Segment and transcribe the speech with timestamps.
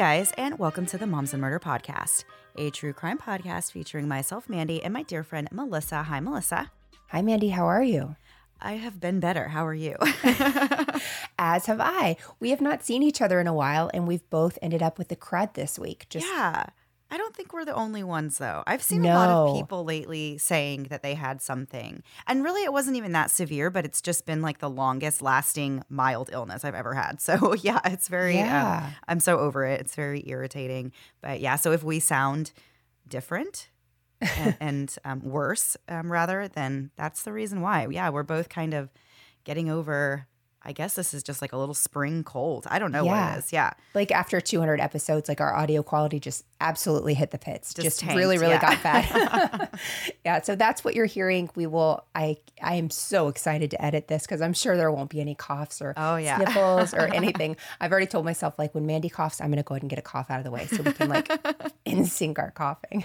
[0.00, 2.24] Guys, and welcome to the Moms and Murder Podcast,
[2.56, 6.04] a true crime podcast featuring myself, Mandy, and my dear friend Melissa.
[6.04, 6.70] Hi, Melissa.
[7.08, 7.50] Hi, Mandy.
[7.50, 8.16] How are you?
[8.62, 9.48] I have been better.
[9.48, 9.96] How are you?
[11.38, 12.16] As have I.
[12.40, 15.08] We have not seen each other in a while, and we've both ended up with
[15.08, 16.06] the crud this week.
[16.08, 16.68] Just yeah.
[17.10, 18.62] I don't think we're the only ones, though.
[18.66, 19.12] I've seen no.
[19.12, 22.02] a lot of people lately saying that they had something.
[22.26, 25.82] And really, it wasn't even that severe, but it's just been like the longest lasting
[25.88, 27.20] mild illness I've ever had.
[27.30, 28.82] So, yeah, it's very, um, yeah.
[28.86, 29.80] Um, I'm so over it.
[29.80, 30.90] It's very irritating.
[31.20, 32.52] But yeah, so if we sound
[33.06, 33.68] different,
[34.20, 37.86] and, and um, worse, um, rather, then that's the reason why.
[37.90, 38.90] Yeah, we're both kind of
[39.44, 40.26] getting over
[40.62, 42.66] I guess this is just like a little spring cold.
[42.68, 43.28] I don't know yeah.
[43.28, 43.52] what it is.
[43.52, 43.72] Yeah.
[43.94, 47.72] Like after 200 episodes, like our audio quality just absolutely hit the pits.
[47.72, 48.60] Just, just really, really yeah.
[48.60, 49.70] got bad.
[50.24, 50.42] yeah.
[50.42, 51.48] So that's what you're hearing.
[51.54, 55.08] We will, I, I am so excited to edit this because I'm sure there won't
[55.08, 56.36] be any coughs or oh, yeah.
[56.36, 57.56] sniffles or anything.
[57.80, 59.98] I've already told myself like when Mandy coughs, I'm going to go ahead and get
[59.98, 61.30] a cough out of the way so we can like
[61.86, 63.04] in sync our coughing.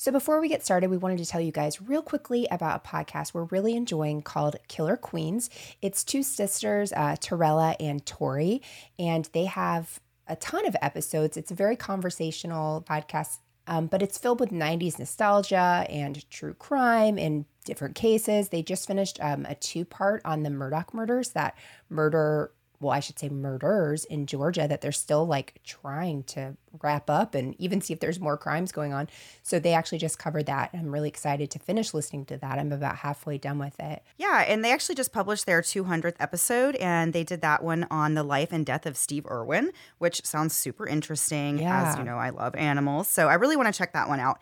[0.00, 2.88] So, before we get started, we wanted to tell you guys real quickly about a
[2.88, 5.50] podcast we're really enjoying called Killer Queens.
[5.82, 8.62] It's two sisters, uh, Torella and Tori,
[8.98, 11.36] and they have a ton of episodes.
[11.36, 17.18] It's a very conversational podcast, um, but it's filled with 90s nostalgia and true crime
[17.18, 18.48] and different cases.
[18.48, 21.58] They just finished um, a two part on the Murdaugh murders, that
[21.90, 27.10] murder well, I should say murders in Georgia that they're still like trying to wrap
[27.10, 29.08] up and even see if there's more crimes going on.
[29.42, 30.70] So they actually just covered that.
[30.72, 32.58] I'm really excited to finish listening to that.
[32.58, 34.02] I'm about halfway done with it.
[34.16, 38.14] Yeah, and they actually just published their 200th episode and they did that one on
[38.14, 41.58] the life and death of Steve Irwin, which sounds super interesting.
[41.58, 41.90] Yeah.
[41.90, 43.08] As you know, I love animals.
[43.08, 44.40] So I really want to check that one out.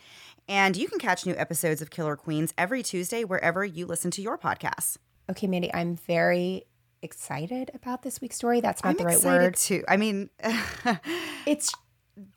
[0.48, 4.22] And you can catch new episodes of Killer Queens every Tuesday wherever you listen to
[4.22, 4.96] your podcasts.
[5.30, 6.64] Okay, Mandy, I'm very
[7.02, 8.60] excited about this week's story.
[8.60, 9.56] That's not I'm the right word.
[9.56, 9.84] Too.
[9.88, 10.30] I mean,
[11.46, 11.72] it's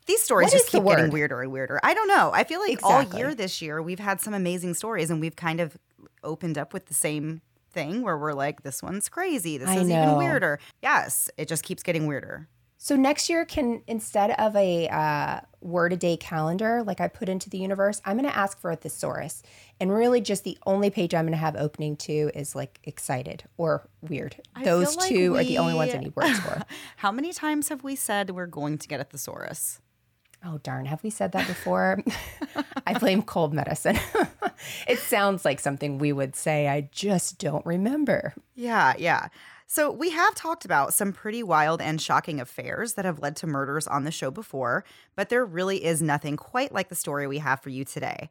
[0.06, 1.80] these stories just keep getting weirder and weirder.
[1.82, 2.30] I don't know.
[2.32, 3.12] I feel like exactly.
[3.12, 5.76] all year this year we've had some amazing stories, and we've kind of
[6.22, 7.42] opened up with the same
[7.72, 9.58] thing where we're like, this one's crazy.
[9.58, 10.02] This I is know.
[10.02, 10.58] even weirder.
[10.82, 12.48] Yes, it just keeps getting weirder.
[12.84, 17.28] So next year can instead of a uh, word a day calendar like I put
[17.28, 19.44] into the universe, I'm going to ask for a thesaurus,
[19.78, 23.44] and really just the only page I'm going to have opening to is like excited
[23.56, 24.34] or weird.
[24.56, 25.38] I Those two we...
[25.38, 26.60] are the only ones I need words for.
[26.96, 29.80] How many times have we said we're going to get a thesaurus?
[30.44, 30.86] Oh, darn.
[30.86, 32.02] Have we said that before?
[32.84, 33.96] I blame cold medicine.
[34.88, 36.66] it sounds like something we would say.
[36.66, 38.34] I just don't remember.
[38.56, 39.28] Yeah, yeah.
[39.74, 43.46] So, we have talked about some pretty wild and shocking affairs that have led to
[43.46, 44.84] murders on the show before,
[45.16, 48.28] but there really is nothing quite like the story we have for you today.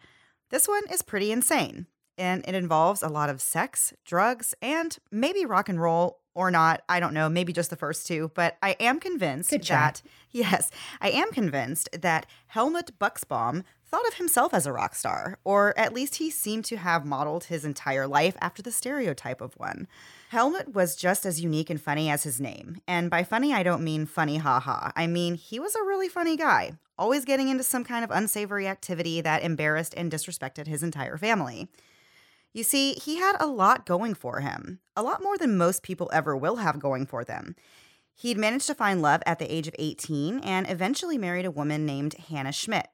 [0.52, 5.44] This one is pretty insane, and it involves a lot of sex, drugs, and maybe
[5.44, 6.84] rock and roll or not.
[6.88, 10.70] I don't know, maybe just the first two, but I am convinced that, yes,
[11.02, 15.92] I am convinced that Helmut Buxbaum thought of himself as a rock star, or at
[15.92, 19.88] least he seemed to have modeled his entire life after the stereotype of one.
[20.32, 22.78] Helmut was just as unique and funny as his name.
[22.88, 24.92] And by funny, I don't mean funny haha.
[24.96, 28.66] I mean, he was a really funny guy, always getting into some kind of unsavory
[28.66, 31.68] activity that embarrassed and disrespected his entire family.
[32.54, 36.10] You see, he had a lot going for him, a lot more than most people
[36.14, 37.58] ever will have going for them.
[38.16, 41.86] He'd managed to find love at the age of 18 and eventually married a woman
[41.86, 42.88] named Hannah Schmidt.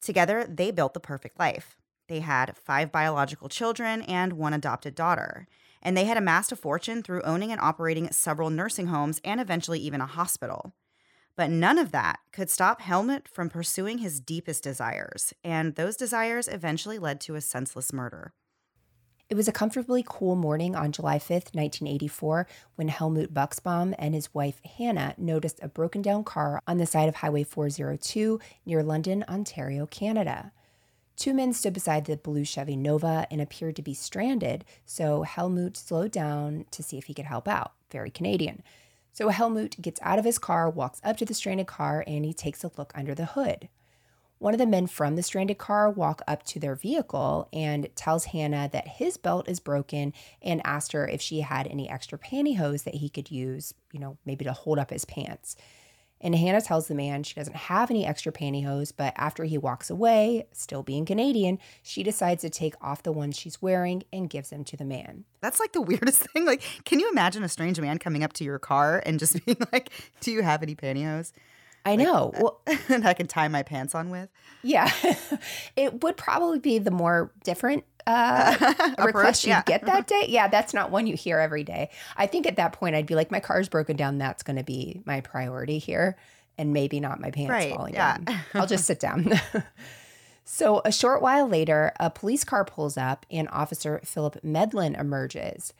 [0.00, 1.76] Together, they built the perfect life.
[2.08, 5.46] They had five biological children and one adopted daughter
[5.82, 9.80] and they had amassed a fortune through owning and operating several nursing homes and eventually
[9.80, 10.72] even a hospital.
[11.36, 16.46] But none of that could stop Helmut from pursuing his deepest desires, and those desires
[16.46, 18.32] eventually led to a senseless murder.
[19.30, 24.34] It was a comfortably cool morning on July 5th, 1984, when Helmut Buxbaum and his
[24.34, 29.24] wife Hannah noticed a broken down car on the side of Highway 402 near London,
[29.26, 30.52] Ontario, Canada.
[31.22, 35.76] Two men stood beside the blue Chevy Nova and appeared to be stranded, so Helmut
[35.76, 37.74] slowed down to see if he could help out.
[37.92, 38.64] Very Canadian.
[39.12, 42.34] So Helmut gets out of his car, walks up to the stranded car, and he
[42.34, 43.68] takes a look under the hood.
[44.38, 48.24] One of the men from the stranded car walk up to their vehicle and tells
[48.24, 52.82] Hannah that his belt is broken and asked her if she had any extra pantyhose
[52.82, 55.54] that he could use, you know, maybe to hold up his pants.
[56.22, 59.90] And Hannah tells the man she doesn't have any extra pantyhose, but after he walks
[59.90, 64.50] away, still being Canadian, she decides to take off the ones she's wearing and gives
[64.50, 65.24] them to the man.
[65.40, 66.46] That's like the weirdest thing.
[66.46, 69.58] Like, can you imagine a strange man coming up to your car and just being
[69.72, 69.90] like,
[70.20, 71.32] Do you have any pantyhose?
[71.84, 72.30] I know.
[72.32, 74.28] Like, well, and I can tie my pants on with.
[74.62, 74.90] Yeah.
[75.76, 79.62] it would probably be the more different uh, request you yeah.
[79.64, 80.26] get that day.
[80.28, 81.90] Yeah, that's not one you hear every day.
[82.16, 84.18] I think at that point I'd be like, my car's broken down.
[84.18, 86.16] That's going to be my priority here,
[86.58, 88.18] and maybe not my pants right, falling yeah.
[88.18, 88.40] down.
[88.54, 89.32] I'll just sit down.
[90.44, 95.72] so a short while later, a police car pulls up, and Officer Philip Medlin emerges.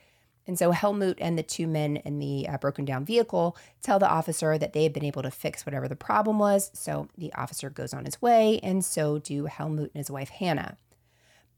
[0.45, 4.09] And so Helmut and the two men in the uh, broken down vehicle tell the
[4.09, 6.69] officer that they have been able to fix whatever the problem was.
[6.73, 10.77] So the officer goes on his way, and so do Helmut and his wife Hannah.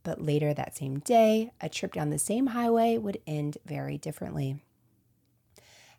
[0.06, 4.62] But later that same day, a trip down the same highway would end very differently.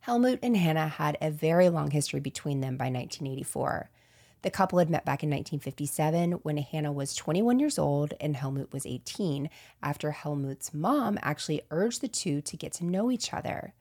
[0.02, 3.90] Helmut and Hannah had a very long history between them by 1984.
[4.42, 8.72] The couple had met back in 1957 when Hannah was 21 years old and Helmut
[8.72, 9.50] was 18,
[9.82, 13.74] after Helmut's mom actually urged the two to get to know each other.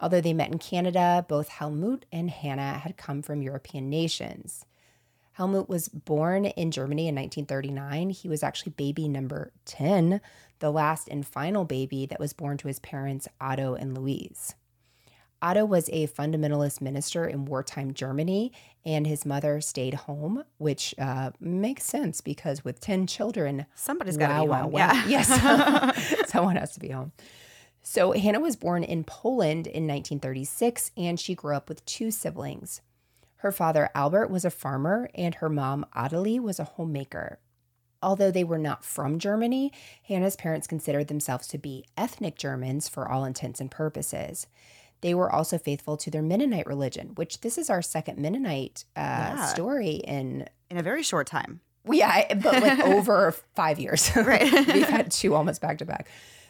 [0.00, 4.66] Although they met in Canada, both Helmut and Hannah had come from European nations.
[5.32, 8.10] Helmut was born in Germany in 1939.
[8.10, 10.20] He was actually baby number 10,
[10.58, 14.54] the last and final baby that was born to his parents, Otto and Louise.
[15.40, 18.52] Otto was a fundamentalist minister in wartime Germany,
[18.84, 24.28] and his mother stayed home, which uh, makes sense because with 10 children, somebody's got
[24.28, 24.70] to wow, be home.
[24.70, 25.06] Wow, yeah.
[25.08, 27.12] yes, someone has to be home.
[27.82, 32.80] So Hannah was born in Poland in 1936, and she grew up with two siblings.
[33.42, 37.40] Her father, Albert, was a farmer, and her mom, Adelie, was a homemaker.
[38.00, 39.72] Although they were not from Germany,
[40.04, 44.46] Hannah's parents considered themselves to be ethnic Germans for all intents and purposes.
[45.00, 49.34] They were also faithful to their Mennonite religion, which this is our second Mennonite uh,
[49.34, 49.46] yeah.
[49.46, 51.62] story in in a very short time.
[51.90, 54.08] Yeah, but like over five years.
[54.16, 56.08] Right, we've had two almost back to back.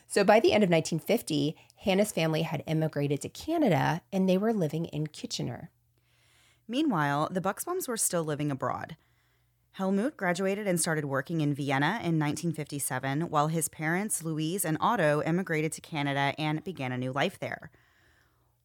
[0.08, 4.52] So by the end of 1950, Hannah's family had immigrated to Canada, and they were
[4.52, 5.70] living in Kitchener.
[6.69, 8.97] Meanwhile, the Buxbaums were still living abroad.
[9.73, 15.23] Helmut graduated and started working in Vienna in 1957, while his parents, Louise and Otto,
[15.23, 17.71] immigrated to Canada and began a new life there.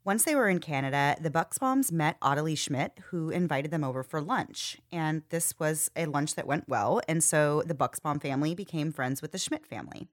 [0.03, 4.21] Once they were in Canada, the Buxbaums met Adelie Schmidt, who invited them over for
[4.21, 4.77] lunch.
[4.91, 9.21] And this was a lunch that went well, and so the Buxbaum family became friends
[9.21, 10.07] with the Schmidt family.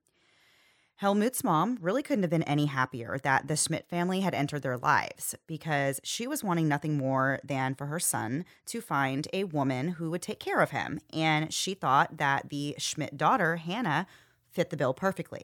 [0.96, 4.78] Helmut's mom really couldn't have been any happier that the Schmidt family had entered their
[4.78, 9.88] lives because she was wanting nothing more than for her son to find a woman
[9.88, 11.00] who would take care of him.
[11.12, 14.06] And she thought that the Schmidt daughter, Hannah,
[14.50, 15.42] fit the bill perfectly.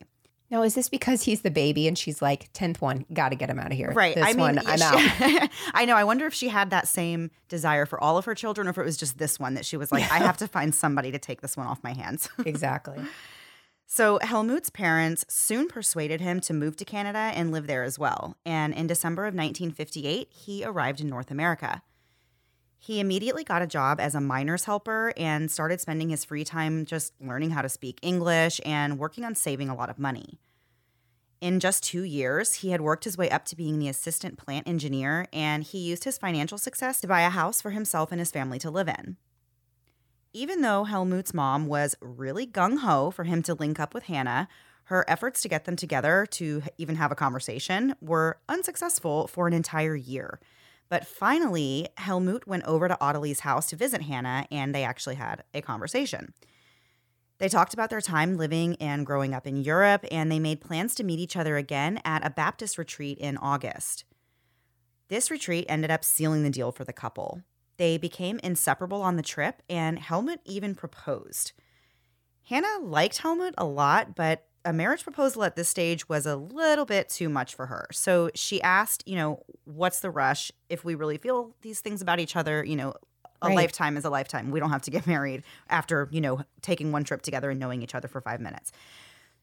[0.50, 3.48] Now, is this because he's the baby and she's like, 10th one, got to get
[3.48, 3.92] him out of here?
[3.92, 4.16] Right.
[4.16, 5.50] This I mean, one, I'm she, out.
[5.74, 5.94] I know.
[5.94, 8.78] I wonder if she had that same desire for all of her children or if
[8.78, 11.20] it was just this one that she was like, I have to find somebody to
[11.20, 12.28] take this one off my hands.
[12.44, 12.98] exactly.
[13.92, 18.36] So Helmut's parents soon persuaded him to move to Canada and live there as well.
[18.46, 21.82] And in December of 1958, he arrived in North America.
[22.78, 26.84] He immediately got a job as a miner's helper and started spending his free time
[26.84, 30.38] just learning how to speak English and working on saving a lot of money.
[31.40, 34.68] In just two years, he had worked his way up to being the assistant plant
[34.68, 38.30] engineer, and he used his financial success to buy a house for himself and his
[38.30, 39.16] family to live in.
[40.32, 44.46] Even though Helmut's mom was really gung ho for him to link up with Hannah,
[44.84, 49.52] her efforts to get them together to even have a conversation were unsuccessful for an
[49.52, 50.38] entire year.
[50.88, 55.42] But finally, Helmut went over to Ottilie's house to visit Hannah, and they actually had
[55.52, 56.32] a conversation.
[57.38, 60.94] They talked about their time living and growing up in Europe, and they made plans
[60.96, 64.04] to meet each other again at a Baptist retreat in August.
[65.08, 67.42] This retreat ended up sealing the deal for the couple.
[67.80, 71.52] They became inseparable on the trip, and Helmut even proposed.
[72.42, 76.84] Hannah liked Helmut a lot, but a marriage proposal at this stage was a little
[76.84, 77.86] bit too much for her.
[77.90, 82.20] So she asked, you know, what's the rush if we really feel these things about
[82.20, 82.92] each other, you know,
[83.40, 83.56] a right.
[83.56, 84.50] lifetime is a lifetime.
[84.50, 87.80] We don't have to get married after, you know, taking one trip together and knowing
[87.80, 88.72] each other for 5 minutes.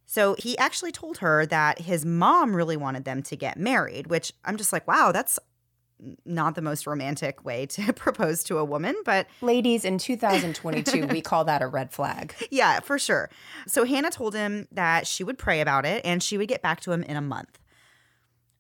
[0.06, 4.32] So he actually told her that his mom really wanted them to get married, which
[4.46, 5.40] I'm just like, wow, that's
[6.26, 11.22] not the most romantic way to propose to a woman, but ladies in 2022 we
[11.22, 12.34] call that a red flag.
[12.52, 13.30] Yeah, for sure.
[13.68, 16.80] So Hannah told him that she would pray about it and she would get back
[16.82, 17.60] to him in a month.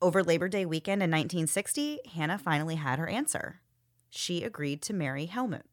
[0.01, 3.61] Over Labor Day weekend in 1960, Hannah finally had her answer.
[4.09, 5.65] She agreed to marry Helmut.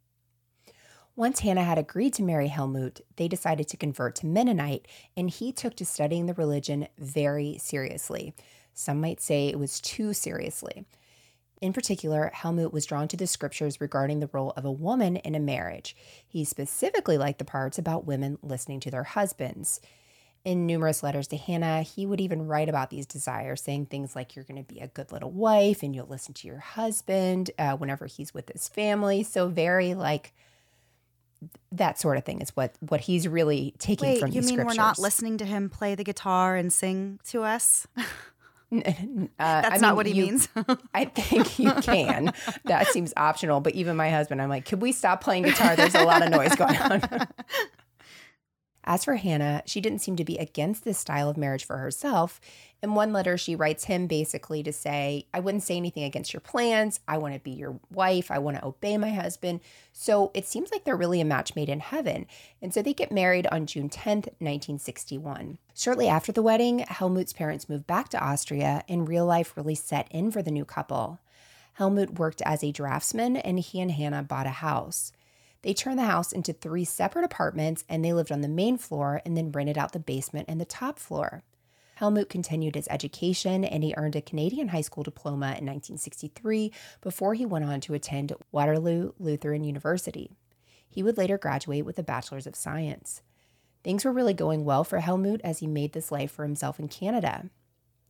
[1.17, 5.53] Once Hannah had agreed to marry Helmut, they decided to convert to Mennonite, and he
[5.53, 8.35] took to studying the religion very seriously.
[8.73, 10.87] Some might say it was too seriously.
[11.61, 15.35] In particular, Helmut was drawn to the scriptures regarding the role of a woman in
[15.35, 15.97] a marriage.
[16.27, 19.81] He specifically liked the parts about women listening to their husbands.
[20.45, 24.37] In numerous letters to Hannah, he would even write about these desires, saying things like,
[24.37, 27.77] You're going to be a good little wife and you'll listen to your husband uh,
[27.77, 29.23] whenever he's with his family.
[29.23, 30.35] So, very like,
[31.73, 34.67] that sort of thing is what what he's really taking Wait, from you mean scriptures.
[34.67, 37.87] we're not listening to him play the guitar and sing to us?
[38.83, 40.49] Uh, That's I not mean, what he you, means.
[40.95, 42.33] I think you can.
[42.65, 43.61] that seems optional.
[43.61, 45.77] But even my husband, I'm like, could we stop playing guitar?
[45.77, 47.03] There's a lot of noise going on.
[48.87, 52.41] As for Hannah, she didn't seem to be against this style of marriage for herself.
[52.83, 56.41] In one letter, she writes him basically to say, I wouldn't say anything against your
[56.41, 57.01] plans.
[57.09, 58.31] I want to be your wife.
[58.31, 59.61] I want to obey my husband.
[59.93, 62.27] So it seems like they're really a match made in heaven.
[62.61, 65.57] And so they get married on June 10th, 1961.
[65.75, 70.07] Shortly after the wedding, Helmut's parents moved back to Austria, and real life really set
[70.11, 71.21] in for the new couple.
[71.75, 75.11] Helmut worked as a draftsman, and he and Hannah bought a house.
[75.65, 79.23] They turned the house into three separate apartments and they lived on the main floor
[79.25, 81.43] and then rented out the basement and the top floor.
[81.95, 87.33] Helmut continued his education and he earned a Canadian high school diploma in 1963 before
[87.33, 90.33] he went on to attend Waterloo Lutheran University.
[90.87, 93.23] He would later graduate with a Bachelor's of Science.
[93.83, 96.89] Things were really going well for Helmut as he made this life for himself in
[96.89, 97.49] Canada.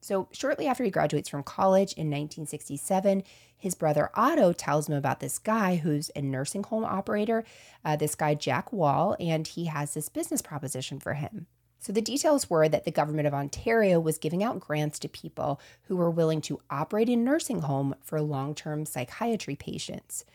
[0.04, 3.22] So, shortly after he graduates from college in 1967,
[3.56, 7.42] his brother Otto tells him about this guy who's a nursing home operator,
[7.86, 11.46] uh, this guy Jack Wall, and he has this business proposition for him.
[11.78, 15.58] So, the details were that the government of Ontario was giving out grants to people
[15.84, 20.26] who were willing to operate a nursing home for long term psychiatry patients.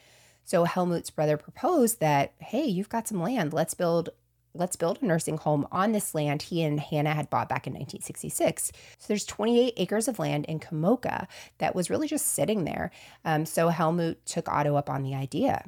[0.44, 4.10] So, Helmut's brother proposed that, hey, you've got some land, let's build
[4.54, 7.74] let's build a nursing home on this land he and Hannah had bought back in
[7.74, 8.72] 1966.
[8.98, 11.28] So there's 28 acres of land in Komoka
[11.60, 12.92] that was really just sitting there.
[13.26, 15.66] Um, so Helmut took Otto up on the idea.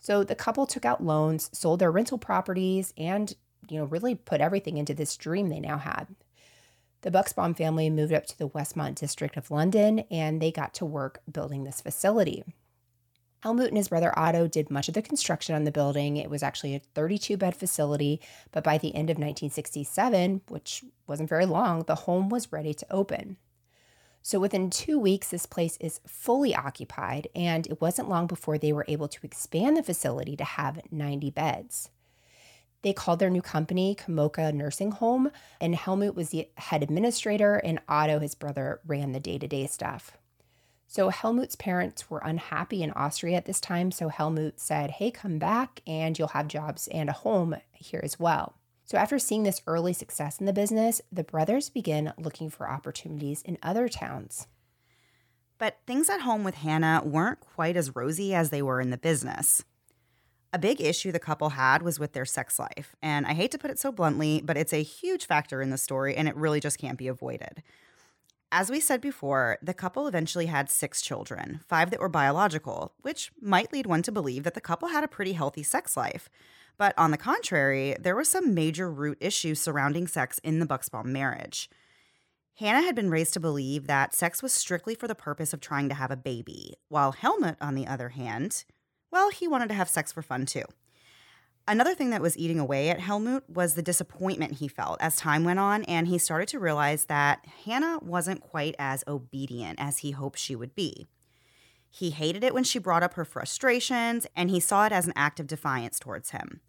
[0.00, 3.34] So the couple took out loans, sold their rental properties, and
[3.68, 6.06] you know really put everything into this dream they now had.
[7.02, 10.84] The Buxbaum family moved up to the Westmount district of London and they got to
[10.84, 12.42] work building this facility.
[13.46, 16.16] Helmut and his brother Otto did much of the construction on the building.
[16.16, 21.28] It was actually a 32 bed facility, but by the end of 1967, which wasn't
[21.28, 23.36] very long, the home was ready to open.
[24.20, 28.72] So within two weeks, this place is fully occupied, and it wasn't long before they
[28.72, 31.90] were able to expand the facility to have 90 beds.
[32.82, 37.78] They called their new company Komoka Nursing Home, and Helmut was the head administrator, and
[37.88, 40.18] Otto, his brother, ran the day to day stuff.
[40.86, 43.90] So Helmut's parents were unhappy in Austria at this time.
[43.90, 48.18] So Helmut said, Hey, come back and you'll have jobs and a home here as
[48.18, 48.54] well.
[48.86, 53.42] So, after seeing this early success in the business, the brothers begin looking for opportunities
[53.42, 54.46] in other towns.
[55.58, 58.96] But things at home with Hannah weren't quite as rosy as they were in the
[58.96, 59.64] business.
[60.52, 62.94] A big issue the couple had was with their sex life.
[63.02, 65.78] And I hate to put it so bluntly, but it's a huge factor in the
[65.78, 67.62] story and it really just can't be avoided.
[68.52, 73.32] As we said before, the couple eventually had six children, five that were biological, which
[73.40, 76.28] might lead one to believe that the couple had a pretty healthy sex life.
[76.78, 81.06] But on the contrary, there were some major root issues surrounding sex in the Buxbaum
[81.06, 81.68] marriage.
[82.58, 85.88] Hannah had been raised to believe that sex was strictly for the purpose of trying
[85.88, 88.64] to have a baby, while Helmut, on the other hand,
[89.10, 90.64] well, he wanted to have sex for fun too.
[91.68, 95.42] Another thing that was eating away at Helmut was the disappointment he felt as time
[95.42, 100.12] went on, and he started to realize that Hannah wasn't quite as obedient as he
[100.12, 101.08] hoped she would be.
[101.90, 105.12] He hated it when she brought up her frustrations, and he saw it as an
[105.16, 106.60] act of defiance towards him.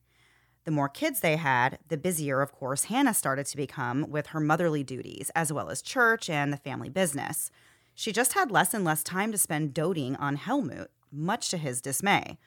[0.66, 4.40] The more kids they had, the busier, of course, Hannah started to become with her
[4.40, 7.52] motherly duties, as well as church and the family business.
[7.94, 11.82] She just had less and less time to spend doting on Helmut, much to his
[11.82, 12.38] dismay.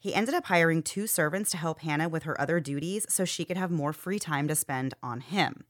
[0.00, 3.44] He ended up hiring two servants to help Hannah with her other duties so she
[3.44, 5.64] could have more free time to spend on him.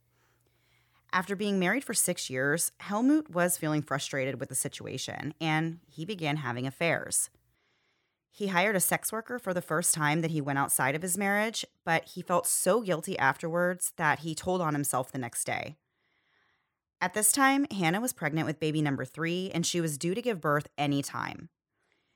[1.13, 6.05] After being married for six years, Helmut was feeling frustrated with the situation and he
[6.05, 7.29] began having affairs.
[8.31, 11.19] He hired a sex worker for the first time that he went outside of his
[11.19, 15.75] marriage, but he felt so guilty afterwards that he told on himself the next day.
[17.01, 20.23] At this time, Hannah was pregnant with baby number three and she was due to
[20.23, 21.49] give birth any time.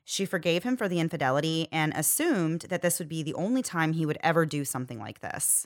[0.07, 3.93] She forgave him for the infidelity and assumed that this would be the only time
[3.93, 5.65] he would ever do something like this.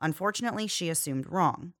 [0.00, 1.72] Unfortunately, she assumed wrong.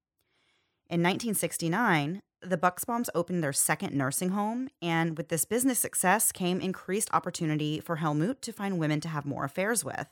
[0.88, 6.60] In 1969, the Buxbaums opened their second nursing home, and with this business success came
[6.60, 10.08] increased opportunity for Helmut to find women to have more affairs with.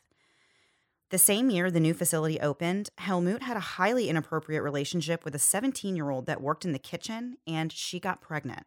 [1.08, 5.40] The same year the new facility opened, Helmut had a highly inappropriate relationship with a
[5.40, 8.66] 17 year old that worked in the kitchen, and she got pregnant.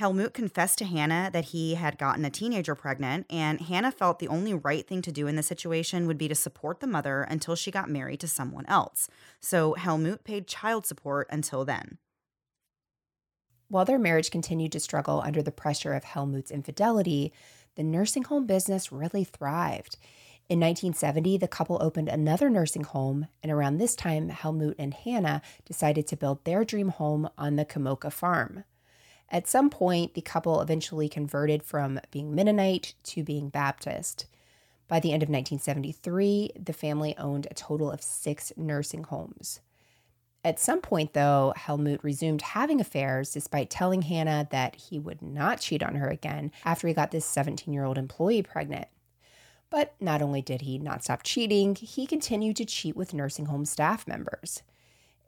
[0.00, 4.28] Helmut confessed to Hannah that he had gotten a teenager pregnant, and Hannah felt the
[4.28, 7.54] only right thing to do in the situation would be to support the mother until
[7.54, 9.10] she got married to someone else.
[9.40, 11.98] So Helmut paid child support until then.
[13.68, 17.34] While their marriage continued to struggle under the pressure of Helmut's infidelity,
[17.74, 19.98] the nursing home business really thrived.
[20.48, 25.42] In 1970, the couple opened another nursing home, and around this time, Helmut and Hannah
[25.66, 28.64] decided to build their dream home on the Komoka farm.
[29.30, 34.26] At some point, the couple eventually converted from being Mennonite to being Baptist.
[34.88, 39.60] By the end of 1973, the family owned a total of six nursing homes.
[40.42, 45.60] At some point, though, Helmut resumed having affairs despite telling Hannah that he would not
[45.60, 48.88] cheat on her again after he got this 17 year old employee pregnant.
[49.68, 53.64] But not only did he not stop cheating, he continued to cheat with nursing home
[53.64, 54.62] staff members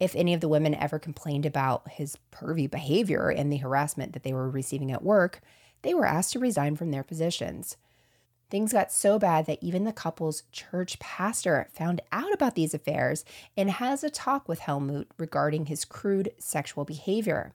[0.03, 4.25] if any of the women ever complained about his pervy behavior and the harassment that
[4.25, 5.41] they were receiving at work,
[5.83, 7.77] they were asked to resign from their positions.
[8.51, 13.25] Things got so bad that even the couple's church pastor found out about these affairs
[13.57, 17.53] and has a talk with Helmut regarding his crude sexual behavior.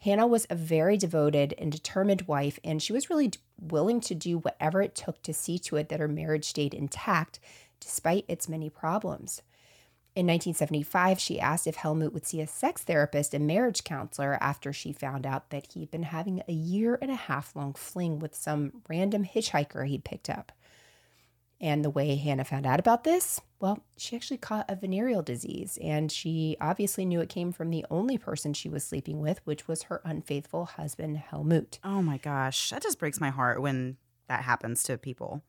[0.00, 4.36] Hannah was a very devoted and determined wife, and she was really willing to do
[4.36, 7.40] whatever it took to see to it that her marriage stayed intact
[7.80, 9.40] despite its many problems.
[10.16, 14.72] In 1975, she asked if Helmut would see a sex therapist and marriage counselor after
[14.72, 18.32] she found out that he'd been having a year and a half long fling with
[18.32, 20.52] some random hitchhiker he'd picked up.
[21.60, 25.78] And the way Hannah found out about this, well, she actually caught a venereal disease,
[25.82, 29.66] and she obviously knew it came from the only person she was sleeping with, which
[29.66, 31.80] was her unfaithful husband, Helmut.
[31.82, 33.96] Oh my gosh, that just breaks my heart when
[34.28, 35.42] that happens to people.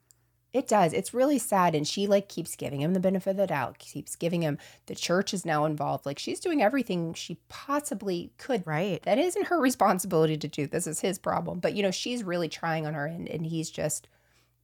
[0.55, 0.93] It does.
[0.93, 1.75] It's really sad.
[1.75, 4.95] And she like keeps giving him the benefit of the doubt, keeps giving him the
[4.95, 6.05] church is now involved.
[6.05, 8.65] Like she's doing everything she possibly could.
[8.65, 9.03] Right.
[9.03, 10.65] That isn't her responsibility to do.
[10.65, 11.59] This is his problem.
[11.59, 14.07] But, you know, she's really trying on her end and he's just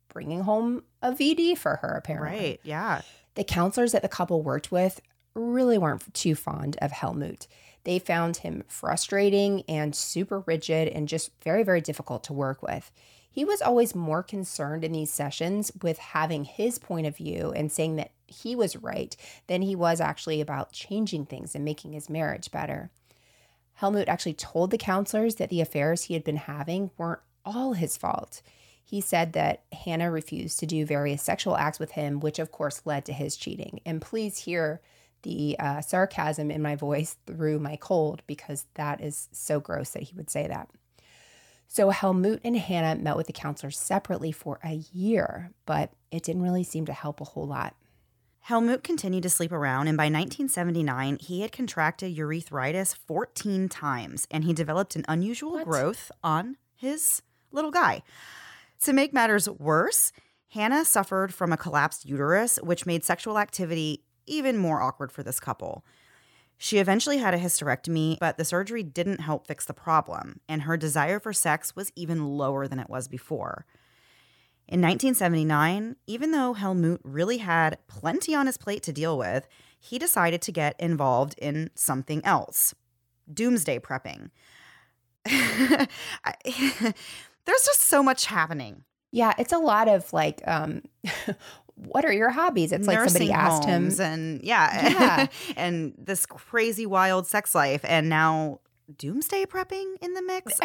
[0.08, 2.40] bringing home a VD for her, apparently.
[2.40, 2.60] Right.
[2.64, 3.02] Yeah.
[3.36, 5.02] The counselors that the couple worked with
[5.36, 7.48] really weren't too fond of Helmut.
[7.84, 12.94] They found him frustrating and super rigid and just very, very difficult to work with
[13.32, 17.72] he was always more concerned in these sessions with having his point of view and
[17.72, 19.16] saying that he was right
[19.48, 22.92] than he was actually about changing things and making his marriage better.
[23.76, 27.96] Helmut actually told the counselors that the affairs he had been having weren't all his
[27.96, 28.42] fault.
[28.84, 32.82] He said that Hannah refused to do various sexual acts with him, which of course
[32.84, 33.80] led to his cheating.
[33.86, 34.82] And please hear
[35.22, 40.04] the uh, sarcasm in my voice through my cold because that is so gross that
[40.04, 40.70] he would say that.
[41.74, 46.42] So Helmut and Hannah met with the counselors separately for a year, but it didn't
[46.42, 47.78] really seem to help a whole lot.
[48.42, 54.44] Helmut continued to sleep around, and by 1979, he had contracted urethritis 14 times, and
[54.44, 55.64] he developed an unusual what?
[55.66, 57.22] growth on his
[57.54, 58.04] little guy.
[58.82, 60.12] To make matters worse,
[60.50, 65.40] Hannah suffered from a collapsed uterus, which made sexual activity even more awkward for this
[65.40, 65.86] couple.
[66.64, 70.78] She eventually had a hysterectomy, but the surgery didn't help fix the problem, and her
[70.78, 73.66] desire for sex was even lower than it was before.
[74.68, 79.48] In 1979, even though Helmut really had plenty on his plate to deal with,
[79.80, 82.76] he decided to get involved in something else
[83.34, 84.30] doomsday prepping.
[85.26, 85.88] There's
[87.66, 88.84] just so much happening.
[89.12, 90.84] Yeah, it's a lot of like, um,
[91.86, 92.72] what are your hobbies?
[92.72, 95.28] It's like somebody asked him, and yeah, yeah.
[95.58, 98.60] and this crazy wild sex life, and now
[98.98, 100.60] doomsday prepping in the mix.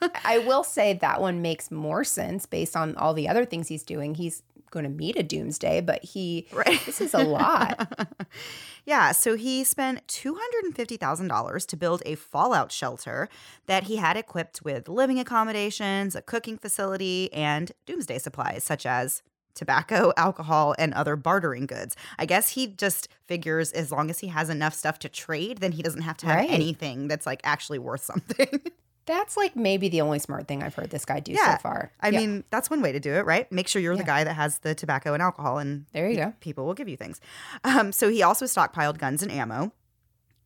[0.24, 3.82] I will say that one makes more sense based on all the other things he's
[3.82, 4.14] doing.
[4.14, 6.80] He's going to meet a doomsday, but he right.
[6.84, 8.06] this is a lot.
[8.84, 13.28] yeah, so he spent $250,000 to build a fallout shelter
[13.66, 19.22] that he had equipped with living accommodations, a cooking facility, and doomsday supplies such as
[19.54, 21.96] tobacco, alcohol, and other bartering goods.
[22.18, 25.72] I guess he just figures as long as he has enough stuff to trade, then
[25.72, 26.50] he doesn't have to have right.
[26.50, 28.60] anything that's like actually worth something.
[29.06, 31.56] That's like maybe the only smart thing I've heard this guy do yeah.
[31.56, 31.92] so far.
[32.00, 32.20] I yeah.
[32.20, 33.50] mean, that's one way to do it, right?
[33.52, 33.98] Make sure you're yeah.
[33.98, 36.32] the guy that has the tobacco and alcohol, and there you go.
[36.40, 37.20] People will give you things.
[37.64, 39.72] Um, so he also stockpiled guns and ammo.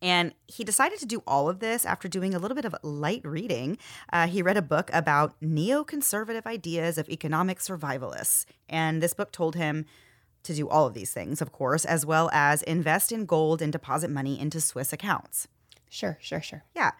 [0.01, 3.21] And he decided to do all of this after doing a little bit of light
[3.25, 3.77] reading.
[4.11, 8.45] Uh, he read a book about neoconservative ideas of economic survivalists.
[8.69, 9.85] And this book told him
[10.43, 13.71] to do all of these things, of course, as well as invest in gold and
[13.71, 15.47] deposit money into Swiss accounts.
[15.89, 16.63] Sure, sure, sure.
[16.73, 16.91] Yeah.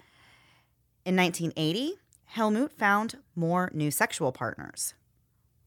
[1.06, 1.94] In 1980,
[2.26, 4.94] Helmut found more new sexual partners.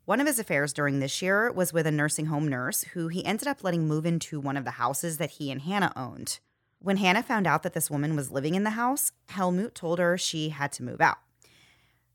[0.04, 3.24] One of his affairs during this year was with a nursing home nurse who he
[3.24, 6.40] ended up letting move into one of the houses that he and Hannah owned.
[6.82, 10.18] When Hannah found out that this woman was living in the house, Helmut told her
[10.18, 11.18] she had to move out.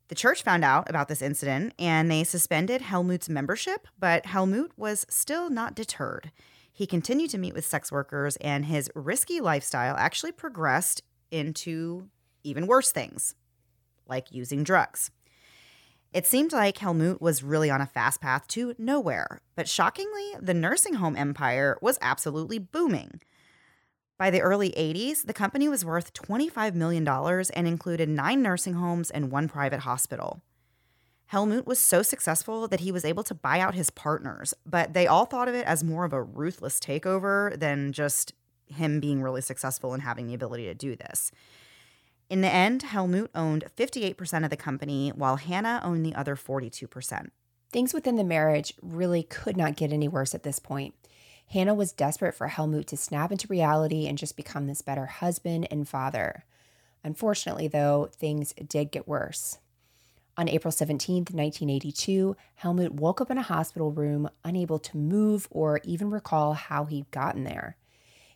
[0.08, 5.06] The church found out about this incident and they suspended Helmut's membership, but Helmut was
[5.08, 6.32] still not deterred.
[6.70, 12.08] He continued to meet with sex workers, and his risky lifestyle actually progressed into
[12.44, 13.34] even worse things,
[14.06, 15.10] like using drugs.
[16.12, 20.54] It seemed like Helmut was really on a fast path to nowhere, but shockingly, the
[20.54, 23.20] nursing home empire was absolutely booming.
[24.18, 29.10] By the early 80s, the company was worth $25 million and included nine nursing homes
[29.10, 30.42] and one private hospital.
[31.26, 35.06] Helmut was so successful that he was able to buy out his partners, but they
[35.06, 38.32] all thought of it as more of a ruthless takeover than just
[38.66, 41.30] him being really successful and having the ability to do this.
[42.28, 47.28] In the end, Helmut owned 58% of the company, while Hannah owned the other 42%.
[47.70, 50.94] Things within the marriage really could not get any worse at this point.
[51.50, 55.66] Hannah was desperate for Helmut to snap into reality and just become this better husband
[55.70, 56.44] and father.
[57.02, 59.58] Unfortunately, though, things did get worse.
[60.36, 65.80] On April 17, 1982, Helmut woke up in a hospital room, unable to move or
[65.84, 67.76] even recall how he'd gotten there.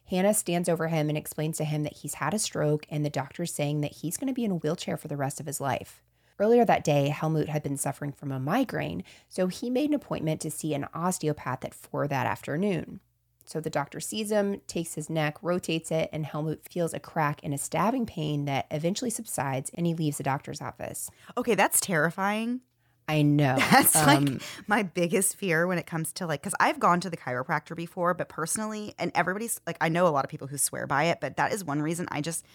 [0.07, 3.11] Hannah stands over him and explains to him that he's had a stroke and the
[3.11, 5.61] doctor's saying that he's going to be in a wheelchair for the rest of his
[5.61, 6.03] life.
[6.39, 10.41] Earlier that day, Helmut had been suffering from a migraine, so he made an appointment
[10.43, 13.01] to see an osteopath at 4 that afternoon.
[13.45, 17.41] So the doctor sees him, takes his neck, rotates it, and Helmut feels a crack
[17.43, 21.11] and a stabbing pain that eventually subsides and he leaves the doctor's office.
[21.37, 22.61] Okay, that's terrifying.
[23.09, 23.57] I know.
[23.71, 27.11] That's um, like my biggest fear when it comes to like, because I've gone to
[27.11, 30.57] the chiropractor before, but personally, and everybody's like, I know a lot of people who
[30.57, 32.47] swear by it, but that is one reason I just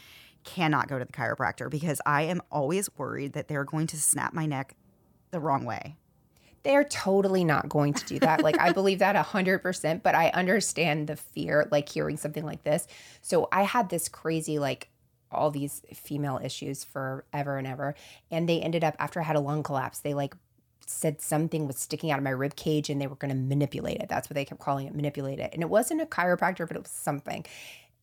[0.47, 4.33] cannot go to the chiropractor because I am always worried that they're going to snap
[4.33, 4.75] my neck
[5.31, 5.97] the wrong way.
[6.63, 8.41] They're totally not going to do that.
[8.41, 12.87] Like, I believe that 100%, but I understand the fear, like hearing something like this.
[13.21, 14.89] So, I had this crazy, like,
[15.31, 17.95] all these female issues forever and ever.
[18.31, 20.33] And they ended up, after I had a lung collapse, they like
[20.85, 23.97] said something was sticking out of my rib cage and they were going to manipulate
[23.97, 24.07] it.
[24.07, 25.49] That's what they kept calling it, manipulate it.
[25.53, 27.45] And it wasn't a chiropractor, but it was something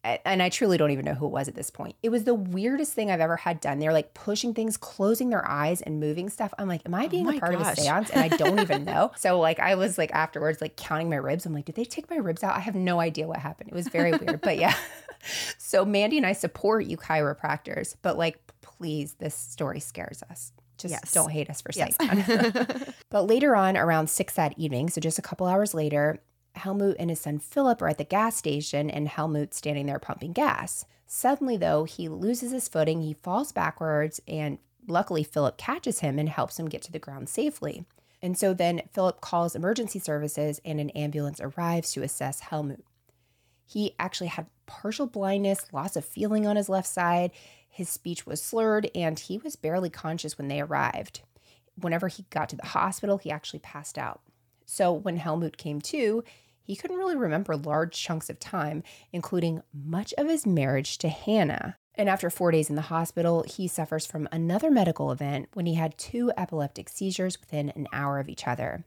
[0.04, 1.96] and I truly don't even know who it was at this point.
[2.02, 3.78] It was the weirdest thing I've ever had done.
[3.78, 6.52] They're like pushing things, closing their eyes, and moving stuff.
[6.58, 7.72] I'm like, am I oh being oh a part gosh.
[7.72, 8.10] of a seance?
[8.10, 9.12] And I don't even know.
[9.16, 11.46] So like I was like afterwards, like counting my ribs.
[11.46, 12.54] I'm like, did they take my ribs out?
[12.54, 13.70] I have no idea what happened.
[13.70, 14.40] It was very weird.
[14.42, 14.74] But yeah.
[15.58, 20.52] so Mandy and I support you chiropractors, but like please, this story scares us.
[20.76, 21.12] Just yes.
[21.12, 22.26] don't hate us for saying yes.
[22.26, 22.94] that.
[23.10, 26.20] but later on, around six that evening, so just a couple hours later,
[26.54, 30.32] Helmut and his son Philip are at the gas station, and Helmut's standing there pumping
[30.32, 30.84] gas.
[31.06, 36.28] Suddenly, though, he loses his footing, he falls backwards, and luckily, Philip catches him and
[36.28, 37.84] helps him get to the ground safely.
[38.22, 42.84] And so then Philip calls emergency services, and an ambulance arrives to assess Helmut.
[43.66, 47.32] He actually had partial blindness, loss of feeling on his left side.
[47.68, 51.20] His speech was slurred, and he was barely conscious when they arrived.
[51.76, 54.20] Whenever he got to the hospital, he actually passed out.
[54.64, 56.24] So when Helmut came to,
[56.64, 61.76] he couldn't really remember large chunks of time, including much of his marriage to Hannah.
[61.94, 65.74] And after four days in the hospital, he suffers from another medical event when he
[65.74, 68.84] had two epileptic seizures within an hour of each other.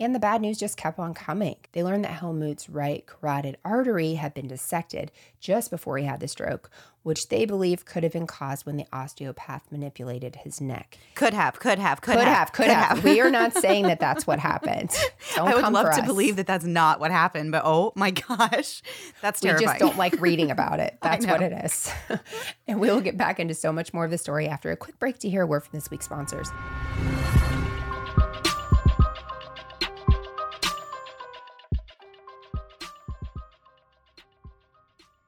[0.00, 1.56] And the bad news just kept on coming.
[1.72, 6.26] They learned that Helmut's right carotid artery had been dissected just before he had the
[6.26, 6.68] stroke,
[7.04, 10.98] which they believe could have been caused when the osteopath manipulated his neck.
[11.14, 12.88] Could have, could have, could, could have, have, could, have.
[12.96, 13.04] have.
[13.04, 14.90] We are not saying that that's what happened.
[15.36, 18.82] Don't I would love to believe that that's not what happened, but oh my gosh,
[19.22, 19.66] that's terrifying.
[19.66, 20.98] We just don't like reading about it.
[21.02, 21.90] That's what it is.
[22.66, 24.98] and we will get back into so much more of the story after a quick
[24.98, 26.48] break to hear a word from this week's sponsors.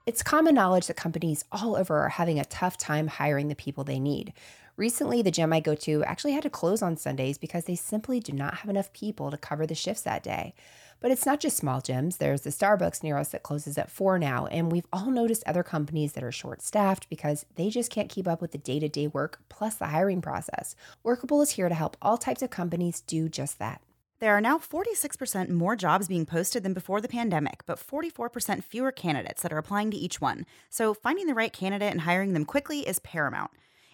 [0.07, 3.83] It's common knowledge that companies all over are having a tough time hiring the people
[3.83, 4.33] they need.
[4.77, 8.21] Recently, the gym I go to actually had to close on Sundays because they simply
[8.21, 10.55] do not have enough people to cover the shifts that day.
[11.01, 12.19] But it's not just small gyms.
[12.19, 15.65] There's the Starbucks near us that closes at 4 now, and we've all noticed other
[15.65, 18.89] companies that are short staffed because they just can't keep up with the day to
[18.89, 20.77] day work plus the hiring process.
[21.03, 23.83] Workable is here to help all types of companies do just that.
[24.19, 28.91] There are now 46% more jobs being posted than before the pandemic, but 44% fewer
[28.91, 30.47] candidates that are applying to each one.
[30.71, 33.51] So finding the right candidate and hiring them quickly is paramount.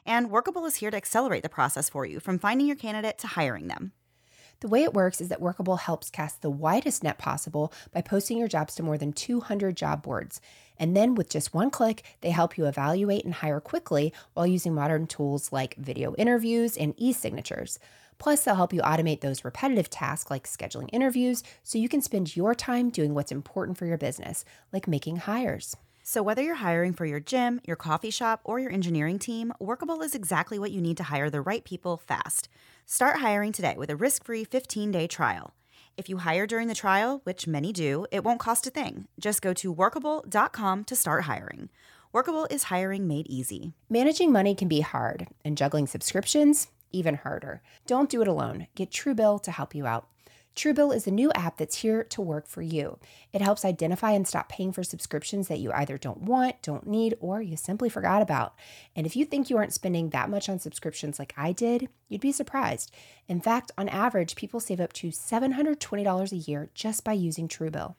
[0.07, 3.27] And Workable is here to accelerate the process for you from finding your candidate to
[3.27, 3.93] hiring them.
[4.61, 8.39] The way it works is that Workable helps cast the widest net possible by posting
[8.39, 10.41] your jobs to more than 200 job boards.
[10.79, 14.73] And then with just one click, they help you evaluate and hire quickly while using
[14.73, 17.81] modern tools like video interviews and e signatures.
[18.19, 22.37] Plus, they'll help you automate those repetitive tasks like scheduling interviews so you can spend
[22.37, 25.77] your time doing what's important for your business, like making hires.
[26.05, 30.03] So, whether you're hiring for your gym, your coffee shop, or your engineering team, Workable
[30.03, 32.49] is exactly what you need to hire the right people fast.
[32.87, 35.55] Start hiring today with a risk free 15 day trial.
[35.97, 39.07] If you hire during the trial, which many do, it won't cost a thing.
[39.21, 41.69] Just go to workable.com to start hiring.
[42.13, 43.73] Workable is hiring made easy.
[43.89, 47.63] Managing money can be hard, and juggling subscriptions, even harder.
[47.87, 48.67] Don't do it alone.
[48.75, 50.09] Get Truebill to help you out.
[50.55, 52.99] Truebill is a new app that's here to work for you.
[53.33, 57.15] It helps identify and stop paying for subscriptions that you either don't want, don't need,
[57.21, 58.55] or you simply forgot about.
[58.95, 62.21] And if you think you aren't spending that much on subscriptions like I did, you'd
[62.21, 62.93] be surprised.
[63.29, 67.95] In fact, on average, people save up to $720 a year just by using Truebill.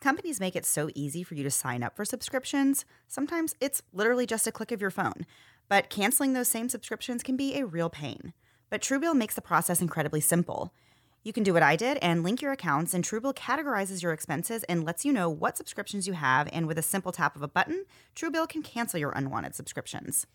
[0.00, 2.84] Companies make it so easy for you to sign up for subscriptions.
[3.08, 5.24] Sometimes it's literally just a click of your phone.
[5.68, 8.32] But canceling those same subscriptions can be a real pain.
[8.70, 10.72] But Truebill makes the process incredibly simple.
[11.22, 14.62] You can do what I did and link your accounts, and Truebill categorizes your expenses
[14.64, 16.48] and lets you know what subscriptions you have.
[16.52, 20.26] And with a simple tap of a button, Truebill can cancel your unwanted subscriptions.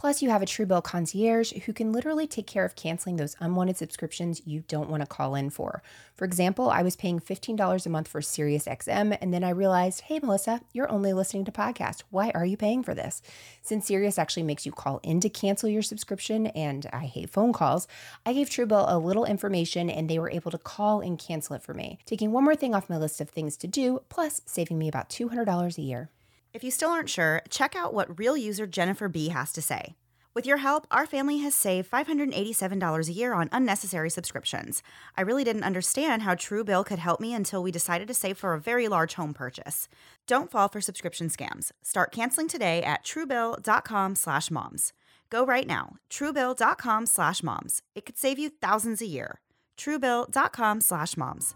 [0.00, 3.76] Plus, you have a Truebill concierge who can literally take care of canceling those unwanted
[3.76, 5.82] subscriptions you don't want to call in for.
[6.14, 10.18] For example, I was paying $15 a month for SiriusXM, and then I realized, hey,
[10.18, 12.02] Melissa, you're only listening to podcasts.
[12.08, 13.20] Why are you paying for this?
[13.60, 17.52] Since Sirius actually makes you call in to cancel your subscription, and I hate phone
[17.52, 17.86] calls,
[18.24, 21.62] I gave Truebill a little information and they were able to call and cancel it
[21.62, 24.78] for me, taking one more thing off my list of things to do, plus saving
[24.78, 26.08] me about $200 a year.
[26.52, 29.94] If you still aren't sure, check out what real user Jennifer B has to say.
[30.32, 34.82] With your help, our family has saved $587 a year on unnecessary subscriptions.
[35.16, 38.54] I really didn't understand how Truebill could help me until we decided to save for
[38.54, 39.88] a very large home purchase.
[40.26, 41.72] Don't fall for subscription scams.
[41.82, 44.92] Start canceling today at truebill.com/moms.
[45.30, 47.82] Go right now, truebill.com/moms.
[47.94, 49.40] It could save you thousands a year.
[49.76, 51.54] truebill.com/moms.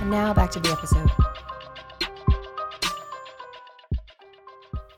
[0.00, 1.10] And now back to the episode.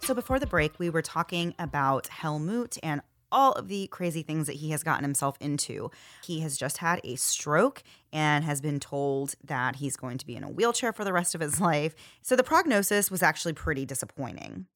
[0.05, 4.49] So before the break, we were talking about Helmut and all of the crazy things
[4.49, 5.93] that he has gotten himself into.
[6.25, 10.35] He has just had a stroke and has been told that he's going to be
[10.35, 11.95] in a wheelchair for the rest of his life.
[12.21, 14.67] So the prognosis was actually pretty disappointing.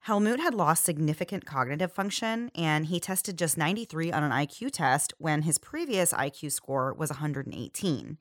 [0.00, 5.14] Helmut had lost significant cognitive function and he tested just 93 on an IQ test
[5.18, 8.18] when his previous IQ score was 118.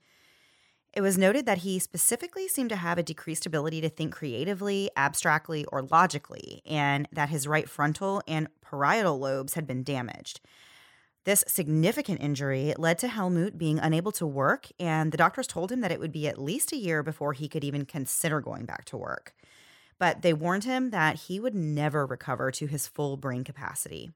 [0.94, 4.92] It was noted that he specifically seemed to have a decreased ability to think creatively,
[4.96, 10.40] abstractly, or logically, and that his right frontal and parietal lobes had been damaged.
[11.24, 15.82] This significant injury led to Helmut being unable to work, and the doctors told him
[15.82, 18.86] that it would be at least a year before he could even consider going back
[18.86, 19.34] to work.
[19.98, 24.12] But they warned him that he would never recover to his full brain capacity.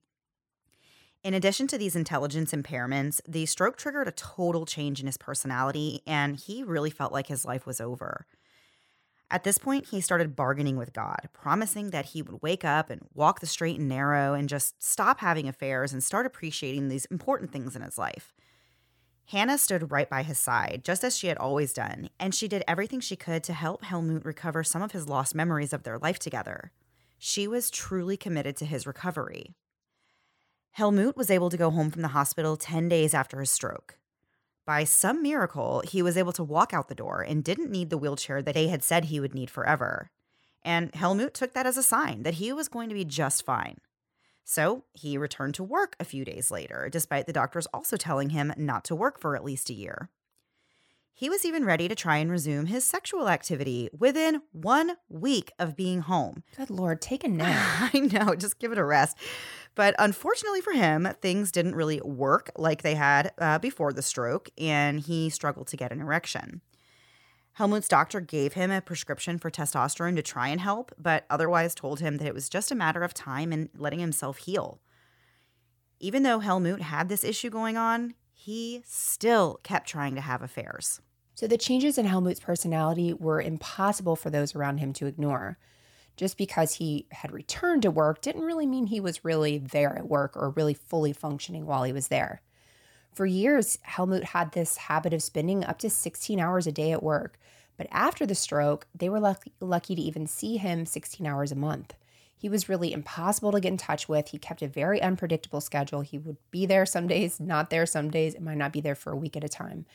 [1.27, 6.01] In addition to these intelligence impairments, the stroke triggered a total change in his personality,
[6.07, 8.25] and he really felt like his life was over.
[9.29, 13.09] At this point, he started bargaining with God, promising that he would wake up and
[13.13, 17.51] walk the straight and narrow and just stop having affairs and start appreciating these important
[17.51, 18.33] things in his life.
[19.25, 22.63] Hannah stood right by his side, just as she had always done, and she did
[22.69, 26.19] everything she could to help Helmut recover some of his lost memories of their life
[26.19, 26.71] together.
[27.19, 29.55] She was truly committed to his recovery.
[30.77, 33.97] Helmut was able to go home from the hospital 10 days after his stroke.
[34.63, 37.97] By some miracle, he was able to walk out the door and didn't need the
[37.97, 40.11] wheelchair that they had said he would need forever.
[40.63, 43.77] And Helmut took that as a sign that he was going to be just fine.
[44.43, 48.53] So he returned to work a few days later, despite the doctors also telling him
[48.55, 50.11] not to work for at least a year.
[51.19, 55.75] He was even ready to try and resume his sexual activity within one week of
[55.75, 56.43] being home.
[56.55, 57.89] Good Lord, take a nap.
[57.95, 59.17] I know, just give it a rest.
[59.77, 64.49] But unfortunately for him, things didn't really work like they had uh, before the stroke,
[64.57, 66.61] and he struggled to get an erection.
[67.53, 71.99] Helmut's doctor gave him a prescription for testosterone to try and help, but otherwise told
[71.99, 74.81] him that it was just a matter of time and letting himself heal.
[75.99, 81.01] Even though Helmut had this issue going on, he still kept trying to have affairs.
[81.35, 85.59] So the changes in Helmut's personality were impossible for those around him to ignore.
[86.17, 90.09] Just because he had returned to work didn't really mean he was really there at
[90.09, 92.41] work or really fully functioning while he was there.
[93.13, 97.03] For years, Helmut had this habit of spending up to 16 hours a day at
[97.03, 97.39] work,
[97.77, 101.55] but after the stroke, they were lucky, lucky to even see him 16 hours a
[101.55, 101.93] month.
[102.35, 104.29] He was really impossible to get in touch with.
[104.29, 106.01] He kept a very unpredictable schedule.
[106.01, 108.35] He would be there some days, not there some days.
[108.35, 109.85] It might not be there for a week at a time.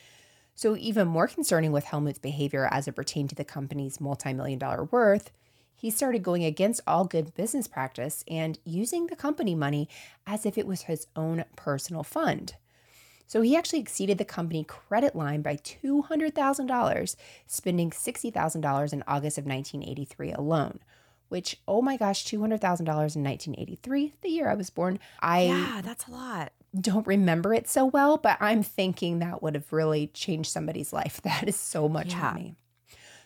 [0.54, 4.58] So, even more concerning with Helmut's behavior as it pertained to the company's multi million
[4.58, 5.30] dollar worth,
[5.83, 9.88] he started going against all good business practice and using the company money
[10.29, 12.55] as if it was his own personal fund.
[13.27, 17.16] So he actually exceeded the company credit line by $200,000,
[17.49, 20.79] spending $60,000 in August of 1983 alone.
[21.31, 25.01] Which, oh my gosh, $200,000 in 1983, the year I was born.
[25.18, 26.53] I Yeah, that's a lot.
[26.81, 31.21] Don't remember it so well, but I'm thinking that would have really changed somebody's life.
[31.25, 32.21] That is so much yeah.
[32.35, 32.55] money.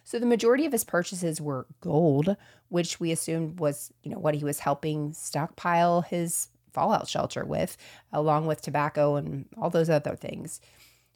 [0.07, 2.37] So the majority of his purchases were gold,
[2.69, 7.77] which we assumed was, you know, what he was helping stockpile his fallout shelter with,
[8.13, 10.61] along with tobacco and all those other things.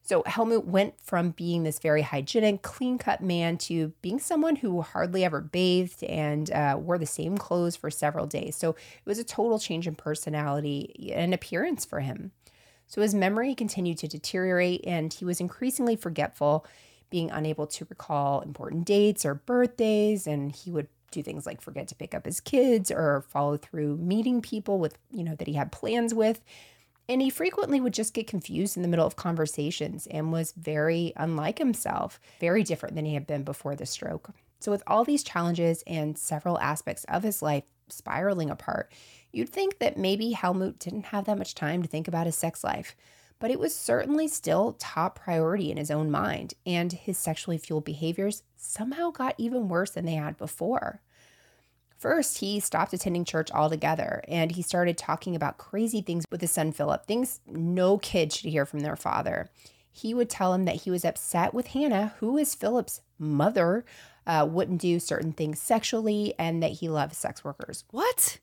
[0.03, 4.81] So Helmut went from being this very hygienic, clean cut man to being someone who
[4.83, 8.57] hardly ever bathed and uh, wore the same clothes for several days.
[8.57, 12.33] So it was a total change in personality and appearance for him.
[12.89, 16.67] So his memory continued to deteriorate and he was increasingly forgetful,
[17.11, 21.89] being unable to recall important dates or birthdays, and he would do things like forget
[21.89, 25.55] to pick up his kids or follow through meeting people with, you know, that he
[25.55, 26.41] had plans with.
[27.09, 31.13] And he frequently would just get confused in the middle of conversations and was very
[31.17, 34.31] unlike himself, very different than he had been before the stroke.
[34.61, 38.93] So, with all these challenges and several aspects of his life spiraling apart,
[39.33, 42.63] you'd think that maybe Helmut didn't have that much time to think about his sex
[42.63, 42.95] life
[43.41, 47.85] but it was certainly still top priority in his own mind, and his sexually fueled
[47.85, 51.01] behaviors somehow got even worse than they had before.
[51.99, 56.51] First, he stopped attending church altogether and he started talking about crazy things with his
[56.51, 59.51] son Philip, things no kid should hear from their father.
[59.93, 63.85] He would tell him that he was upset with Hannah, who is Philip's mother,
[64.27, 67.85] uh, wouldn't do certain things sexually, and that he loves sex workers.
[67.91, 68.39] What?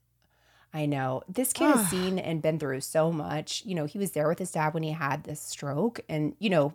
[0.73, 1.23] I know.
[1.27, 1.87] This kid has ah.
[1.89, 3.63] seen and been through so much.
[3.65, 6.49] You know, he was there with his dad when he had this stroke and, you
[6.49, 6.73] know,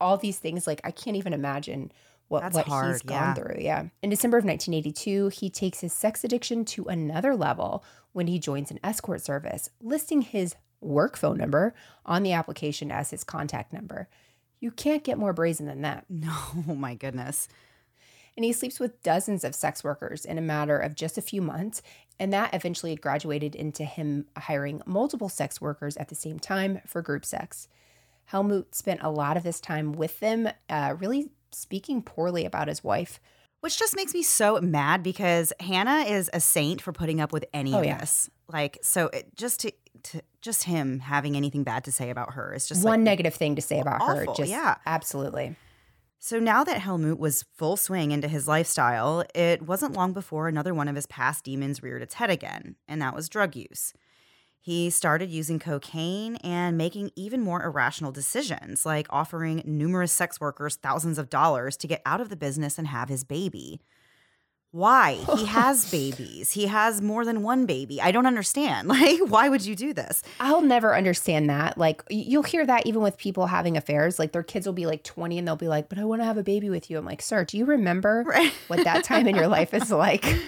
[0.00, 0.66] all these things.
[0.66, 1.92] Like, I can't even imagine
[2.28, 3.34] what, what hard, he's gone yeah.
[3.34, 3.56] through.
[3.58, 3.84] Yeah.
[4.02, 8.70] In December of 1982, he takes his sex addiction to another level when he joins
[8.70, 11.74] an escort service, listing his work phone number
[12.06, 14.08] on the application as his contact number.
[14.60, 16.06] You can't get more brazen than that.
[16.10, 17.48] No, my goodness
[18.36, 21.42] and he sleeps with dozens of sex workers in a matter of just a few
[21.42, 21.82] months.
[22.18, 27.02] And that eventually graduated into him hiring multiple sex workers at the same time for
[27.02, 27.68] group sex.
[28.26, 32.82] Helmut spent a lot of this time with them, uh, really speaking poorly about his
[32.82, 33.20] wife.
[33.60, 37.44] Which just makes me so mad because Hannah is a saint for putting up with
[37.52, 37.98] any oh, of yeah.
[37.98, 38.28] this.
[38.48, 39.72] Like, so it, just to,
[40.04, 43.34] to, just him having anything bad to say about her is just one like, negative
[43.34, 44.26] thing to say about awful, her.
[44.34, 45.54] Just yeah, absolutely.
[46.24, 50.72] So now that Helmut was full swing into his lifestyle, it wasn't long before another
[50.72, 53.92] one of his past demons reared its head again, and that was drug use.
[54.60, 60.76] He started using cocaine and making even more irrational decisions, like offering numerous sex workers
[60.76, 63.80] thousands of dollars to get out of the business and have his baby.
[64.72, 65.18] Why?
[65.36, 66.52] He has babies.
[66.52, 68.00] He has more than one baby.
[68.00, 68.88] I don't understand.
[69.02, 70.22] Like, why would you do this?
[70.38, 71.76] I'll never understand that.
[71.78, 74.18] Like, you'll hear that even with people having affairs.
[74.18, 76.24] Like, their kids will be like 20 and they'll be like, but I want to
[76.24, 76.98] have a baby with you.
[76.98, 78.52] I'm like, sir, do you remember right.
[78.68, 80.38] what that time in your life is like?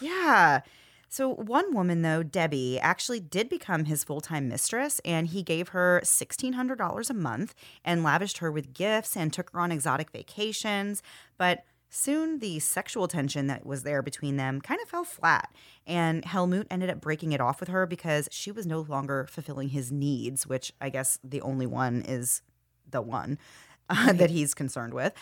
[0.00, 0.60] Yeah.
[1.08, 5.68] So, one woman, though, Debbie, actually did become his full time mistress, and he gave
[5.68, 7.54] her $1,600 a month
[7.84, 11.02] and lavished her with gifts and took her on exotic vacations.
[11.36, 15.54] But soon the sexual tension that was there between them kind of fell flat,
[15.86, 19.70] and Helmut ended up breaking it off with her because she was no longer fulfilling
[19.70, 22.42] his needs, which I guess the only one is
[22.90, 23.38] the one
[23.88, 24.18] uh, right.
[24.18, 25.12] that he's concerned with.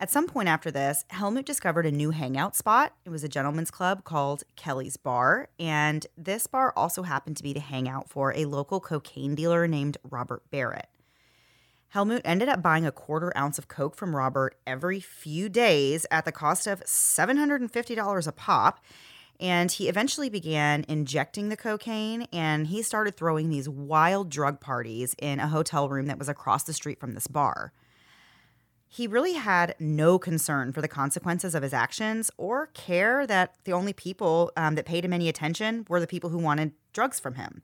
[0.00, 2.94] At some point after this, Helmut discovered a new hangout spot.
[3.04, 7.52] It was a gentleman's club called Kelly's Bar, and this bar also happened to be
[7.52, 10.88] the hangout for a local cocaine dealer named Robert Barrett.
[11.94, 16.24] Helmut ended up buying a quarter ounce of coke from Robert every few days at
[16.24, 18.84] the cost of $750 a pop.
[19.38, 25.14] And he eventually began injecting the cocaine and he started throwing these wild drug parties
[25.22, 27.72] in a hotel room that was across the street from this bar.
[28.88, 33.72] He really had no concern for the consequences of his actions or care that the
[33.72, 37.36] only people um, that paid him any attention were the people who wanted drugs from
[37.36, 37.62] him.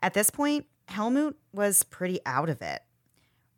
[0.00, 2.82] At this point, Helmut was pretty out of it.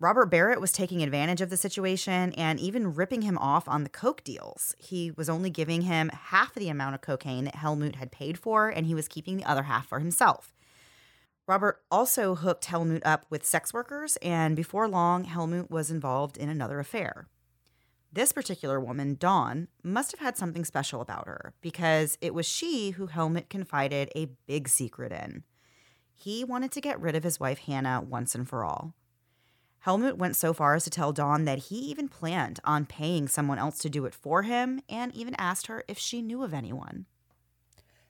[0.00, 3.88] Robert Barrett was taking advantage of the situation and even ripping him off on the
[3.88, 4.76] coke deals.
[4.78, 8.38] He was only giving him half of the amount of cocaine that Helmut had paid
[8.38, 10.54] for, and he was keeping the other half for himself.
[11.48, 16.48] Robert also hooked Helmut up with sex workers, and before long, Helmut was involved in
[16.48, 17.26] another affair.
[18.12, 22.90] This particular woman, Dawn, must have had something special about her because it was she
[22.90, 25.42] who Helmut confided a big secret in.
[26.14, 28.94] He wanted to get rid of his wife Hannah once and for all.
[29.80, 33.58] Helmut went so far as to tell Dawn that he even planned on paying someone
[33.58, 37.06] else to do it for him and even asked her if she knew of anyone.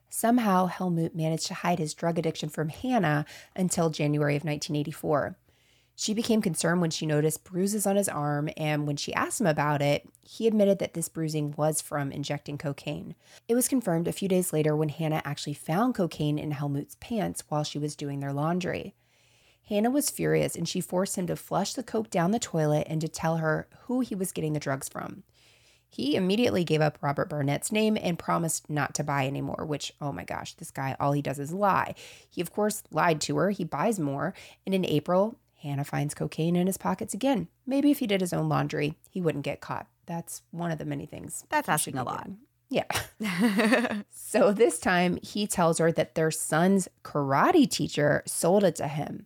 [0.09, 5.37] Somehow, Helmut managed to hide his drug addiction from Hannah until January of 1984.
[5.95, 9.47] She became concerned when she noticed bruises on his arm, and when she asked him
[9.47, 13.15] about it, he admitted that this bruising was from injecting cocaine.
[13.49, 17.43] It was confirmed a few days later when Hannah actually found cocaine in Helmut's pants
[17.49, 18.95] while she was doing their laundry.
[19.69, 22.99] Hannah was furious and she forced him to flush the coke down the toilet and
[23.01, 25.21] to tell her who he was getting the drugs from.
[25.87, 30.11] He immediately gave up Robert Barrett's name and promised not to buy anymore, which, oh
[30.11, 31.93] my gosh, this guy, all he does is lie.
[32.29, 33.51] He, of course, lied to her.
[33.51, 34.33] He buys more.
[34.65, 37.47] And in April, Hannah finds cocaine in his pockets again.
[37.67, 39.87] Maybe if he did his own laundry, he wouldn't get caught.
[40.07, 41.45] That's one of the many things.
[41.49, 42.29] That's asking a lot.
[42.69, 42.85] Yeah.
[44.11, 49.25] so this time he tells her that their son's karate teacher sold it to him.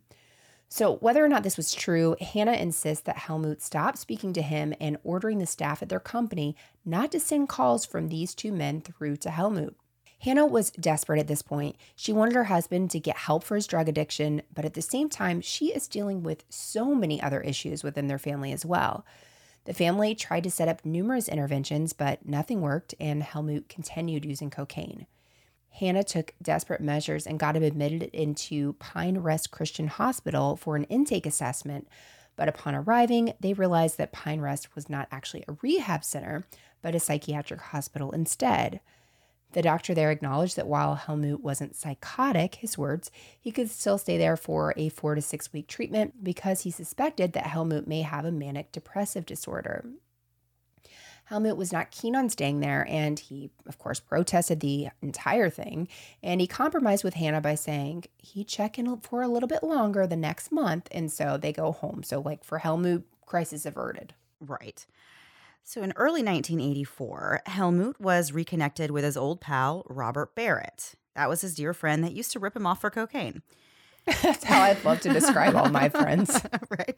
[0.76, 4.74] So, whether or not this was true, Hannah insists that Helmut stop speaking to him
[4.80, 8.80] and ordering the staff at their company not to send calls from these two men
[8.80, 9.76] through to Helmut.
[10.18, 11.76] Hannah was desperate at this point.
[11.94, 15.08] She wanted her husband to get help for his drug addiction, but at the same
[15.08, 19.06] time, she is dealing with so many other issues within their family as well.
[19.66, 24.50] The family tried to set up numerous interventions, but nothing worked, and Helmut continued using
[24.50, 25.06] cocaine.
[25.78, 30.84] Hannah took desperate measures and got him admitted into Pine Rest Christian Hospital for an
[30.84, 31.88] intake assessment.
[32.36, 36.44] But upon arriving, they realized that Pine Rest was not actually a rehab center,
[36.80, 38.80] but a psychiatric hospital instead.
[39.52, 43.10] The doctor there acknowledged that while Helmut wasn't psychotic, his words,
[43.40, 47.32] he could still stay there for a four to six week treatment because he suspected
[47.32, 49.84] that Helmut may have a manic depressive disorder.
[51.34, 55.88] Helmut was not keen on staying there, and he, of course, protested the entire thing.
[56.22, 60.06] And he compromised with Hannah by saying he'd check in for a little bit longer
[60.06, 62.04] the next month, and so they go home.
[62.04, 64.14] So, like for Helmut, crisis averted.
[64.40, 64.86] Right.
[65.64, 70.94] So, in early 1984, Helmut was reconnected with his old pal, Robert Barrett.
[71.16, 73.42] That was his dear friend that used to rip him off for cocaine.
[74.22, 76.40] That's how I'd love to describe all my friends.
[76.70, 76.94] right.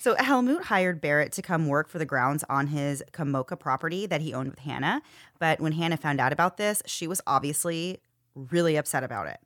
[0.00, 4.20] So Helmut hired Barrett to come work for the grounds on his Komoka property that
[4.20, 5.02] he owned with Hannah.
[5.40, 7.98] But when Hannah found out about this, she was obviously
[8.36, 9.40] really upset about it.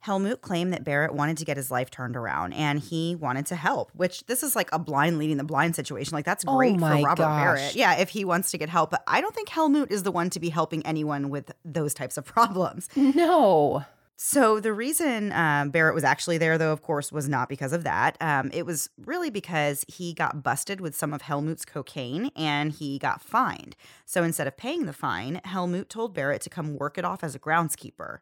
[0.00, 3.56] Helmut claimed that Barrett wanted to get his life turned around and he wanted to
[3.56, 6.12] help, which this is like a blind leading the blind situation.
[6.12, 7.40] Like, that's oh great oh for Robert gosh.
[7.40, 7.76] Barrett.
[7.76, 8.90] Yeah, if he wants to get help.
[8.90, 12.16] But I don't think Helmut is the one to be helping anyone with those types
[12.18, 12.88] of problems.
[12.96, 13.84] No.
[14.24, 17.82] So the reason um, Barrett was actually there, though, of course, was not because of
[17.82, 18.16] that.
[18.20, 23.00] Um, it was really because he got busted with some of Helmut's cocaine and he
[23.00, 23.74] got fined.
[24.06, 27.34] So instead of paying the fine, Helmut told Barrett to come work it off as
[27.34, 28.18] a groundskeeper.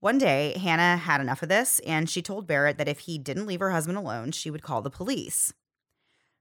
[0.00, 3.46] One day, Hannah had enough of this, and she told Barrett that if he didn't
[3.46, 5.54] leave her husband alone, she would call the police.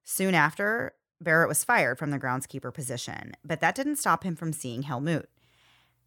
[0.05, 4.53] Soon after, Barrett was fired from the groundskeeper position, but that didn't stop him from
[4.53, 5.29] seeing Helmut.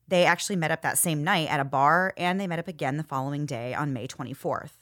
[0.09, 2.97] They actually met up that same night at a bar and they met up again
[2.97, 4.73] the following day on May 24th.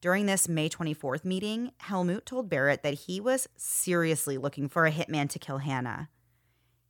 [0.00, 4.92] During this May 24th meeting, Helmut told Barrett that he was seriously looking for a
[4.92, 6.08] hitman to kill Hannah.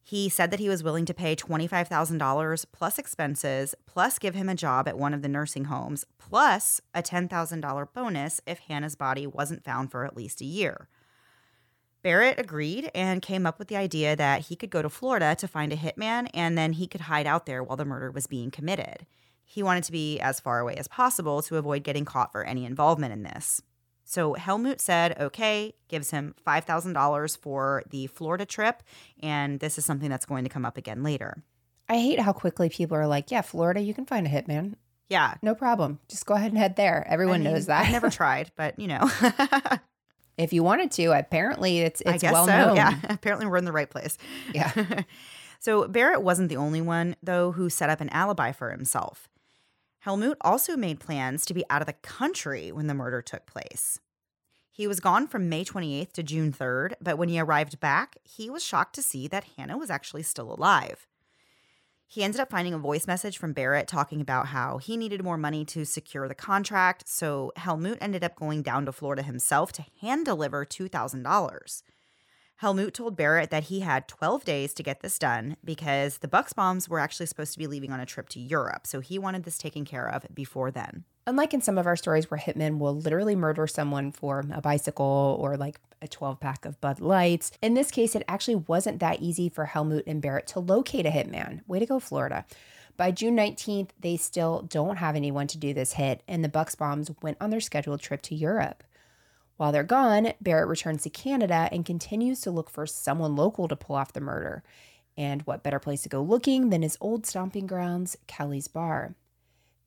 [0.03, 4.55] He said that he was willing to pay $25,000 plus expenses, plus give him a
[4.55, 9.64] job at one of the nursing homes, plus a $10,000 bonus if Hannah's body wasn't
[9.64, 10.89] found for at least a year.
[12.07, 15.48] Barrett agreed and came up with the idea that he could go to Florida to
[15.48, 18.52] find a hitman and then he could hide out there while the murder was being
[18.52, 19.07] committed.
[19.44, 22.64] He wanted to be as far away as possible to avoid getting caught for any
[22.64, 23.61] involvement in this.
[24.04, 28.84] So Helmut said, okay, gives him $5,000 for the Florida trip.
[29.20, 31.42] And this is something that's going to come up again later.
[31.88, 34.74] I hate how quickly people are like, yeah, Florida, you can find a hitman.
[35.09, 35.34] Yeah.
[35.42, 35.98] No problem.
[36.07, 37.04] Just go ahead and head there.
[37.09, 37.86] Everyone I mean, knows that.
[37.86, 39.11] I've never tried, but you know.
[40.39, 42.53] if you wanted to, apparently it's it's well so.
[42.53, 42.76] known.
[42.76, 42.99] Yeah.
[43.09, 44.18] Apparently we're in the right place.
[44.53, 45.03] Yeah.
[45.59, 49.28] so Barrett wasn't the only one, though, who set up an alibi for himself.
[50.01, 53.99] Helmut also made plans to be out of the country when the murder took place.
[54.70, 58.51] He was gone from May 28th to June 3rd, but when he arrived back, he
[58.51, 61.07] was shocked to see that Hannah was actually still alive.
[62.09, 65.36] He ended up finding a voice message from Barrett talking about how he needed more
[65.36, 69.84] money to secure the contract, so Helmut ended up going down to Florida himself to
[70.00, 71.82] hand deliver $2,000.
[72.61, 76.88] Helmut told Barrett that he had 12 days to get this done because the Buxbaums
[76.88, 79.59] were actually supposed to be leaving on a trip to Europe, so he wanted this
[79.59, 81.04] taken care of before then.
[81.26, 85.36] Unlike in some of our stories where hitmen will literally murder someone for a bicycle
[85.38, 89.20] or like a 12 pack of Bud Lights, in this case, it actually wasn't that
[89.20, 91.61] easy for Helmut and Barrett to locate a hitman.
[91.66, 92.46] Way to go, Florida.
[92.96, 97.14] By June 19th, they still don't have anyone to do this hit, and the Buxbaums
[97.22, 98.82] went on their scheduled trip to Europe.
[99.57, 103.76] While they're gone, Barrett returns to Canada and continues to look for someone local to
[103.76, 104.62] pull off the murder.
[105.16, 109.14] And what better place to go looking than his old stomping grounds, Kelly's Bar?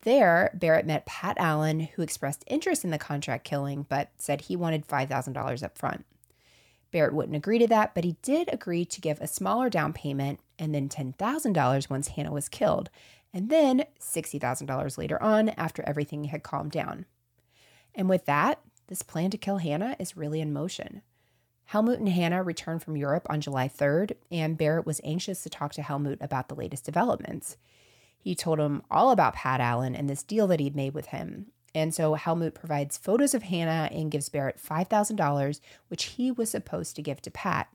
[0.01, 4.55] There, Barrett met Pat Allen, who expressed interest in the contract killing, but said he
[4.55, 6.05] wanted $5,000 up front.
[6.91, 10.39] Barrett wouldn't agree to that, but he did agree to give a smaller down payment
[10.57, 12.89] and then $10,000 once Hannah was killed,
[13.33, 17.05] and then $60,000 later on after everything had calmed down.
[17.93, 21.01] And with that, this plan to kill Hannah is really in motion.
[21.65, 25.71] Helmut and Hannah returned from Europe on July 3rd, and Barrett was anxious to talk
[25.73, 27.57] to Helmut about the latest developments.
[28.17, 31.45] He told him all about Pat Allen and this deal that he'd made with him.
[31.75, 36.95] And so Helmut provides photos of Hannah and gives Barrett $5,000, which he was supposed
[36.95, 37.69] to give to Pat.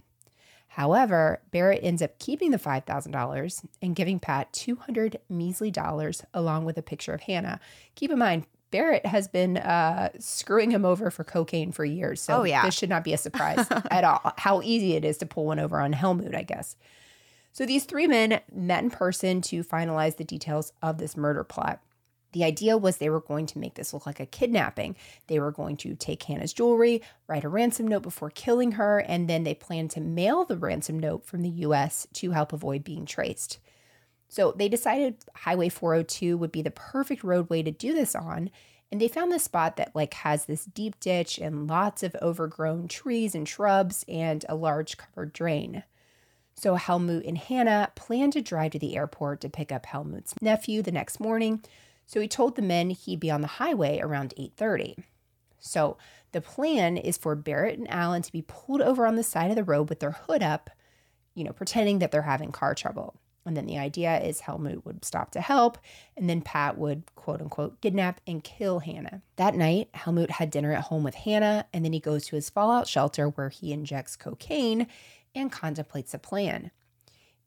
[0.69, 6.77] However, Barrett ends up keeping the $5,000 and giving Pat 200 measly dollars along with
[6.77, 7.61] a picture of Hannah.
[7.95, 12.21] Keep in mind, Barrett has been uh, screwing him over for cocaine for years.
[12.21, 12.65] So oh, yeah.
[12.65, 14.33] this should not be a surprise at all.
[14.37, 16.75] How easy it is to pull one over on Helmut, I guess.
[17.53, 21.83] So these three men met in person to finalize the details of this murder plot.
[22.33, 24.97] The idea was they were going to make this look like a kidnapping.
[25.29, 29.31] They were going to take Hannah's jewelry, write a ransom note before killing her, and
[29.31, 33.07] then they planned to mail the ransom note from the US to help avoid being
[33.07, 33.61] traced.
[34.29, 38.51] So they decided Highway 402 would be the perfect roadway to do this on.
[38.91, 42.89] And they found this spot that like has this deep ditch and lots of overgrown
[42.89, 45.85] trees and shrubs and a large covered drain.
[46.57, 50.83] So Helmut and Hannah planned to drive to the airport to pick up Helmut's nephew
[50.83, 51.65] the next morning.
[52.07, 54.97] So he told the men he'd be on the highway around 8:30.
[55.59, 55.97] So
[56.33, 59.57] the plan is for Barrett and Allen to be pulled over on the side of
[59.57, 60.71] the road with their hood up,
[61.35, 63.17] you know, pretending that they're having car trouble.
[63.47, 65.79] And then the idea is Helmut would stop to help,
[66.17, 69.23] and then Pat would quote unquote kidnap and kill Hannah.
[69.37, 72.49] That night, Helmut had dinner at home with Hannah, and then he goes to his
[72.49, 74.87] fallout shelter where he injects cocaine
[75.35, 76.71] and contemplates a plan.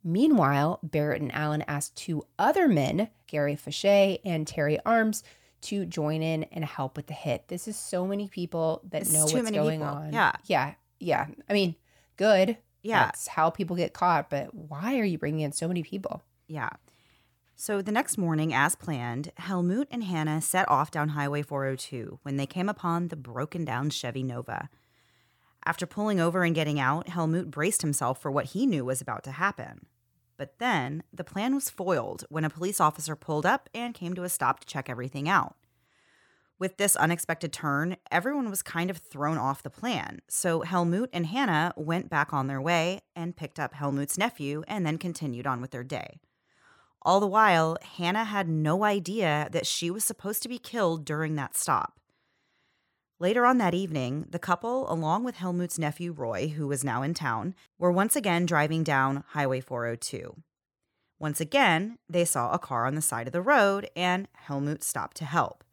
[0.03, 5.23] Meanwhile, Barrett and Allen ask two other men, Gary Foshay and Terry Arms,
[5.61, 7.47] to join in and help with the hit.
[7.47, 9.83] This is so many people that it's know what's going people.
[9.83, 10.13] on.
[10.13, 10.33] Yeah.
[10.45, 10.73] Yeah.
[10.99, 11.27] Yeah.
[11.49, 11.75] I mean,
[12.15, 12.57] good.
[12.84, 13.05] Yeah.
[13.05, 16.23] That's how people get caught, but why are you bringing in so many people?
[16.47, 16.69] Yeah.
[17.55, 22.38] So the next morning, as planned, Helmut and Hannah set off down Highway 402 when
[22.38, 24.69] they came upon the broken down Chevy Nova.
[25.65, 29.23] After pulling over and getting out, Helmut braced himself for what he knew was about
[29.23, 29.88] to happen.
[30.38, 34.23] But then the plan was foiled when a police officer pulled up and came to
[34.23, 35.55] a stop to check everything out.
[36.60, 40.22] With this unexpected turn, everyone was kind of thrown off the plan.
[40.28, 44.84] So Helmut and Hannah went back on their way and picked up Helmut's nephew and
[44.84, 46.20] then continued on with their day.
[47.03, 51.36] All the while, Hannah had no idea that she was supposed to be killed during
[51.36, 51.99] that stop.
[53.20, 57.14] Later on that evening, the couple, along with Helmut's nephew Roy, who was now in
[57.14, 60.41] town, were once again driving down Highway 402.
[61.20, 65.18] Once again, they saw a car on the side of the road and Helmut stopped
[65.18, 65.64] to help.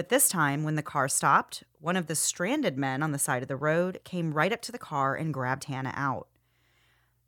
[0.00, 3.42] But this time, when the car stopped, one of the stranded men on the side
[3.42, 6.26] of the road came right up to the car and grabbed Hannah out.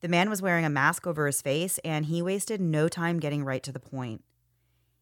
[0.01, 3.45] The man was wearing a mask over his face and he wasted no time getting
[3.45, 4.25] right to the point.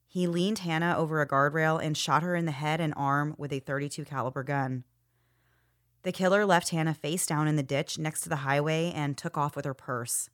[0.08, 3.52] He leaned Hannah over a guardrail and shot her in the head and arm with
[3.52, 4.82] a 32 caliber gun.
[6.02, 9.38] The killer left Hannah face down in the ditch next to the highway and took
[9.38, 10.28] off with her purse.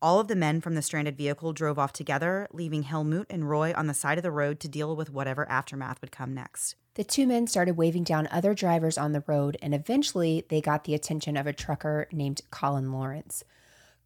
[0.00, 3.72] All of the men from the stranded vehicle drove off together, leaving Helmut and Roy
[3.74, 6.76] on the side of the road to deal with whatever aftermath would come next.
[6.94, 10.84] The two men started waving down other drivers on the road, and eventually they got
[10.84, 13.42] the attention of a trucker named Colin Lawrence.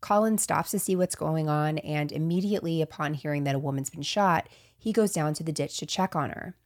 [0.00, 4.02] Colin stops to see what's going on, and immediately upon hearing that a woman's been
[4.02, 6.56] shot, he goes down to the ditch to check on her.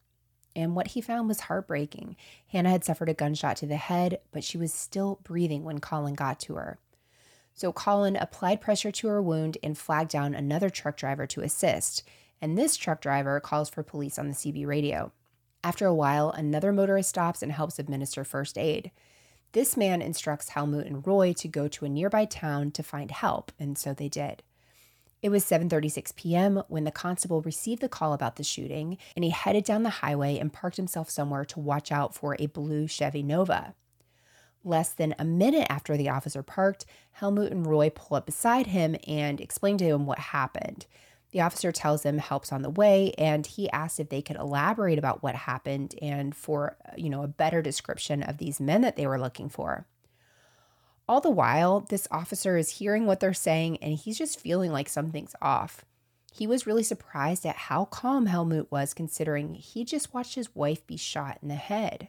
[0.55, 2.17] And what he found was heartbreaking.
[2.47, 6.15] Hannah had suffered a gunshot to the head, but she was still breathing when Colin
[6.15, 6.79] got to her.
[7.57, 12.05] So Colin applied pressure to her wound and flagged down another truck driver to assist.
[12.41, 15.11] And this truck driver calls for police on the CB radio.
[15.65, 18.91] After a while, another motorist stops and helps administer first aid.
[19.53, 23.51] This man instructs Helmut and Roy to go to a nearby town to find help,
[23.59, 24.43] and so they did.
[25.23, 26.63] It was 7:36 p.m.
[26.69, 30.39] when the constable received the call about the shooting, and he headed down the highway
[30.39, 33.75] and parked himself somewhere to watch out for a blue Chevy Nova.
[34.67, 38.97] Less than a minute after the officer parked, Helmut and Roy pull up beside him
[39.07, 40.87] and explain to him what happened.
[41.31, 44.99] The officer tells them help's on the way, and he asks if they could elaborate
[44.99, 49.07] about what happened and for you know a better description of these men that they
[49.07, 49.87] were looking for.
[51.09, 54.89] All the while, this officer is hearing what they're saying and he's just feeling like
[54.89, 55.85] something's off.
[56.33, 60.85] He was really surprised at how calm Helmut was, considering he just watched his wife
[60.89, 62.09] be shot in the head.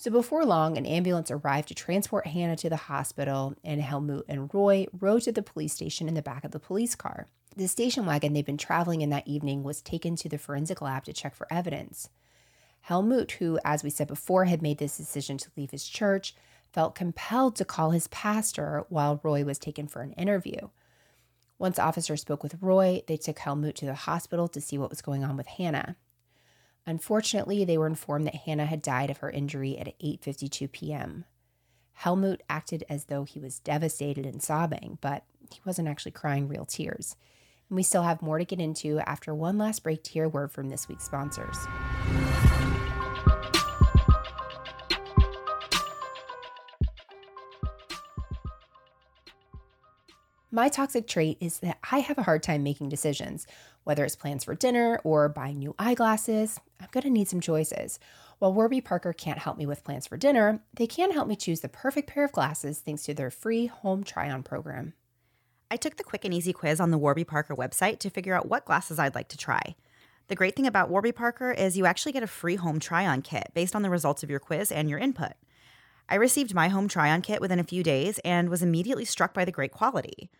[0.00, 4.48] So before long, an ambulance arrived to transport Hannah to the hospital, and Helmut and
[4.54, 7.26] Roy rode to the police station in the back of the police car.
[7.56, 11.04] The station wagon they'd been traveling in that evening was taken to the forensic lab
[11.06, 12.10] to check for evidence.
[12.82, 16.32] Helmut, who, as we said before, had made this decision to leave his church,
[16.72, 20.68] felt compelled to call his pastor while Roy was taken for an interview.
[21.58, 25.02] Once officers spoke with Roy, they took Helmut to the hospital to see what was
[25.02, 25.96] going on with Hannah.
[26.88, 31.26] Unfortunately, they were informed that Hannah had died of her injury at 8:52 p.m.
[31.92, 36.64] Helmut acted as though he was devastated and sobbing, but he wasn't actually crying real
[36.64, 37.14] tears.
[37.68, 40.28] And we still have more to get into after one last break to hear a
[40.30, 41.58] word from this week's sponsors.
[50.50, 53.46] My toxic trait is that I have a hard time making decisions.
[53.84, 57.98] Whether it's plans for dinner or buying new eyeglasses, I'm going to need some choices.
[58.38, 61.60] While Warby Parker can't help me with plans for dinner, they can help me choose
[61.60, 64.92] the perfect pair of glasses thanks to their free home try on program.
[65.70, 68.48] I took the quick and easy quiz on the Warby Parker website to figure out
[68.48, 69.74] what glasses I'd like to try.
[70.28, 73.22] The great thing about Warby Parker is you actually get a free home try on
[73.22, 75.32] kit based on the results of your quiz and your input.
[76.08, 79.34] I received my home try on kit within a few days and was immediately struck
[79.34, 80.30] by the great quality.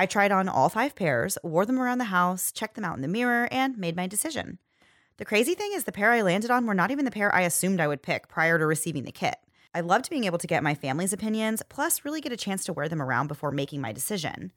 [0.00, 3.02] I tried on all five pairs, wore them around the house, checked them out in
[3.02, 4.58] the mirror, and made my decision.
[5.18, 7.42] The crazy thing is, the pair I landed on were not even the pair I
[7.42, 9.36] assumed I would pick prior to receiving the kit.
[9.74, 12.72] I loved being able to get my family's opinions, plus, really get a chance to
[12.72, 14.52] wear them around before making my decision.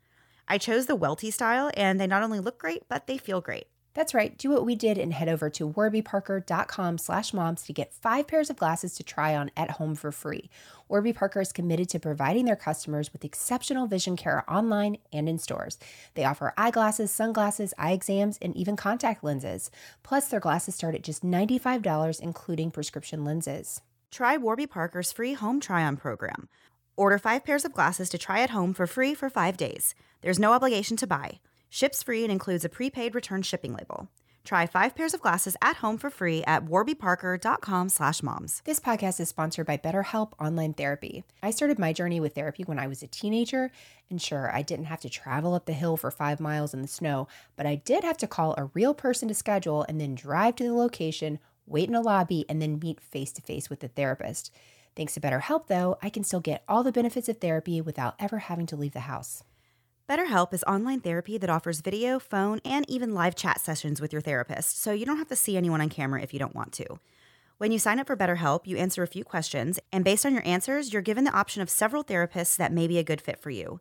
[0.47, 3.65] I chose the welty style, and they not only look great, but they feel great.
[3.93, 4.35] That's right.
[4.37, 8.49] Do what we did and head over to warbyparker.com slash moms to get five pairs
[8.49, 10.49] of glasses to try on at home for free.
[10.89, 15.37] Warby Parker is committed to providing their customers with exceptional vision care online and in
[15.37, 15.77] stores.
[16.15, 19.69] They offer eyeglasses, sunglasses, eye exams, and even contact lenses.
[20.01, 23.81] Plus, their glasses start at just $95, including prescription lenses.
[24.11, 26.49] Try Warby Parker's free home try on program.
[26.95, 29.95] Order five pairs of glasses to try at home for free for five days.
[30.21, 31.39] There's no obligation to buy.
[31.73, 34.07] Ships free and includes a prepaid return shipping label.
[34.43, 38.61] Try five pairs of glasses at home for free at warbyparker.com slash moms.
[38.63, 41.23] This podcast is sponsored by BetterHelp Online Therapy.
[41.41, 43.71] I started my journey with therapy when I was a teenager,
[44.07, 46.87] and sure, I didn't have to travel up the hill for five miles in the
[46.87, 50.57] snow, but I did have to call a real person to schedule and then drive
[50.57, 53.87] to the location, wait in a lobby, and then meet face to face with the
[53.87, 54.53] therapist.
[54.95, 58.37] Thanks to BetterHelp, though, I can still get all the benefits of therapy without ever
[58.37, 59.43] having to leave the house.
[60.09, 64.21] BetterHelp is online therapy that offers video, phone, and even live chat sessions with your
[64.21, 66.85] therapist, so you don't have to see anyone on camera if you don't want to.
[67.57, 70.45] When you sign up for BetterHelp, you answer a few questions, and based on your
[70.45, 73.49] answers, you're given the option of several therapists that may be a good fit for
[73.49, 73.79] you.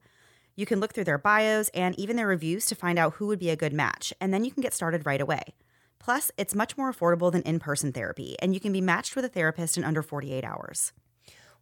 [0.54, 3.40] You can look through their bios and even their reviews to find out who would
[3.40, 5.42] be a good match, and then you can get started right away.
[5.98, 9.24] Plus, it's much more affordable than in person therapy, and you can be matched with
[9.24, 10.92] a therapist in under 48 hours.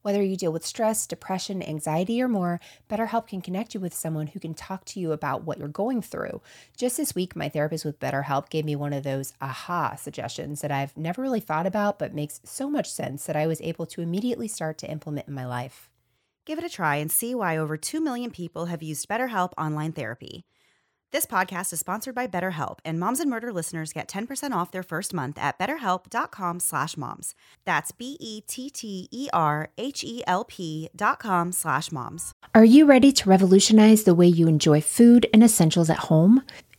[0.03, 4.29] Whether you deal with stress, depression, anxiety, or more, BetterHelp can connect you with someone
[4.29, 6.41] who can talk to you about what you're going through.
[6.77, 10.73] Just this week, my therapist with BetterHelp gave me one of those aha suggestions that
[10.73, 14.01] I've never really thought about, but makes so much sense that I was able to
[14.01, 15.91] immediately start to implement in my life.
[16.47, 19.93] Give it a try and see why over 2 million people have used BetterHelp online
[19.93, 20.47] therapy.
[21.13, 24.85] This podcast is sponsored by BetterHelp, and Moms and Murder listeners get 10% off their
[24.85, 27.35] first month at betterhelp.com slash moms.
[27.65, 28.51] That's B-E-T-T-E-R-H-E-L-P
[30.95, 32.31] dot com slash moms.
[32.55, 36.45] Are you ready to revolutionize the way you enjoy food and essentials at home?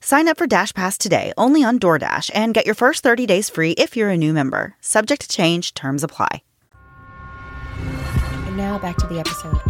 [0.00, 3.50] Sign up for Dash Pass today only on DoorDash and get your first 30 days
[3.50, 4.76] free if you're a new member.
[4.80, 6.42] Subject to change, terms apply.
[8.46, 9.60] And now back to the episode.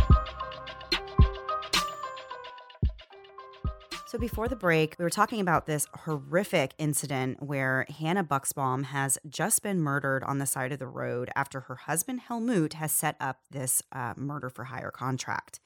[4.07, 9.19] So, before the break, we were talking about this horrific incident where Hannah Buxbaum has
[9.29, 13.17] just been murdered on the side of the road after her husband, Helmut, has set
[13.21, 15.61] up this uh, murder for hire contract.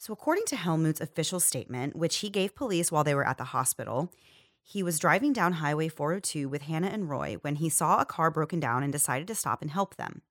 [0.00, 3.44] So, according to Helmut's official statement, which he gave police while they were at the
[3.44, 4.12] hospital,
[4.62, 8.30] he was driving down Highway 402 with Hannah and Roy when he saw a car
[8.30, 10.22] broken down and decided to stop and help them.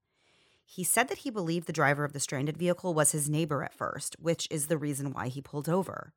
[0.64, 3.74] He said that he believed the driver of the stranded vehicle was his neighbor at
[3.74, 6.14] first, which is the reason why he pulled over.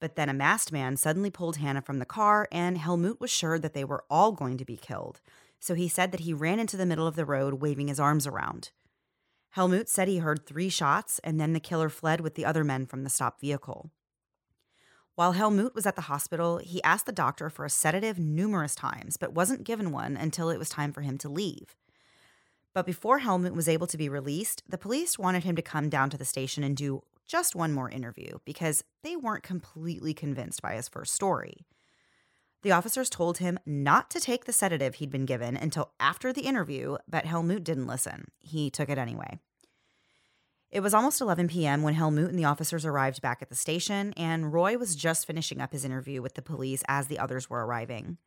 [0.00, 3.58] But then a masked man suddenly pulled Hannah from the car, and Helmut was sure
[3.58, 5.20] that they were all going to be killed.
[5.58, 8.26] So he said that he ran into the middle of the road, waving his arms
[8.26, 8.70] around.
[9.50, 12.86] Helmut said he heard three shots and then the killer fled with the other men
[12.86, 13.90] from the stopped vehicle.
[15.16, 19.16] While Helmut was at the hospital, he asked the doctor for a sedative numerous times,
[19.16, 21.76] but wasn't given one until it was time for him to leave.
[22.72, 26.10] But before Helmut was able to be released, the police wanted him to come down
[26.10, 30.74] to the station and do just one more interview because they weren't completely convinced by
[30.74, 31.66] his first story.
[32.62, 36.42] The officers told him not to take the sedative he'd been given until after the
[36.42, 38.30] interview, but Helmut didn't listen.
[38.38, 39.38] He took it anyway.
[40.70, 41.82] It was almost 11 p.m.
[41.82, 45.60] when Helmut and the officers arrived back at the station, and Roy was just finishing
[45.60, 48.18] up his interview with the police as the others were arriving.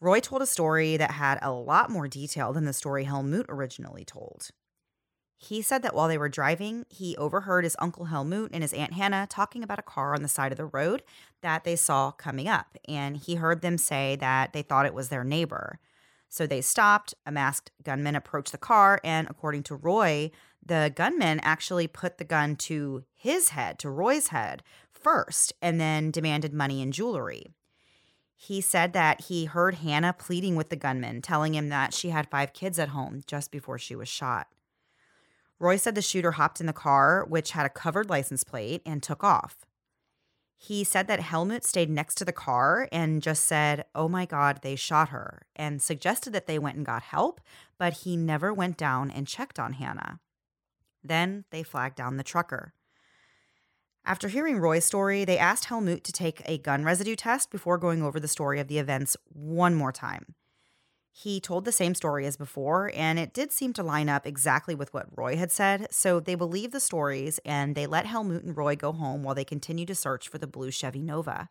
[0.00, 4.04] Roy told a story that had a lot more detail than the story Helmut originally
[4.04, 4.50] told.
[5.40, 8.94] He said that while they were driving, he overheard his uncle Helmut and his aunt
[8.94, 11.04] Hannah talking about a car on the side of the road
[11.42, 15.10] that they saw coming up, and he heard them say that they thought it was
[15.10, 15.78] their neighbor.
[16.28, 17.14] So they stopped.
[17.24, 20.32] A masked gunman approached the car, and according to Roy,
[20.64, 26.10] the gunman actually put the gun to his head, to Roy's head first, and then
[26.10, 27.46] demanded money and jewelry.
[28.34, 32.28] He said that he heard Hannah pleading with the gunman, telling him that she had
[32.28, 34.48] five kids at home just before she was shot.
[35.60, 39.02] Roy said the shooter hopped in the car, which had a covered license plate, and
[39.02, 39.66] took off.
[40.56, 44.60] He said that Helmut stayed next to the car and just said, Oh my God,
[44.62, 47.40] they shot her, and suggested that they went and got help,
[47.78, 50.18] but he never went down and checked on Hannah.
[51.02, 52.74] Then they flagged down the trucker.
[54.04, 58.02] After hearing Roy's story, they asked Helmut to take a gun residue test before going
[58.02, 60.34] over the story of the events one more time.
[61.20, 64.76] He told the same story as before, and it did seem to line up exactly
[64.76, 68.56] with what Roy had said, so they believed the stories and they let Helmut and
[68.56, 71.48] Roy go home while they continued to search for the blue Chevy Nova.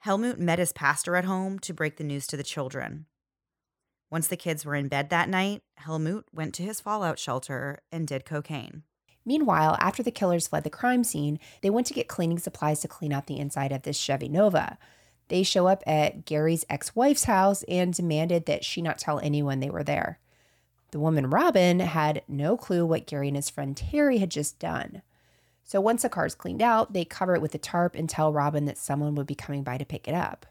[0.00, 3.06] Helmut met his pastor at home to break the news to the children.
[4.10, 8.06] Once the kids were in bed that night, Helmut went to his fallout shelter and
[8.06, 8.82] did cocaine.
[9.24, 12.88] Meanwhile, after the killers fled the crime scene, they went to get cleaning supplies to
[12.88, 14.76] clean out the inside of this Chevy Nova.
[15.28, 19.60] They show up at Gary's ex wife's house and demanded that she not tell anyone
[19.60, 20.18] they were there.
[20.92, 25.02] The woman, Robin, had no clue what Gary and his friend Terry had just done.
[25.64, 28.32] So once the car is cleaned out, they cover it with a tarp and tell
[28.32, 30.46] Robin that someone would be coming by to pick it up.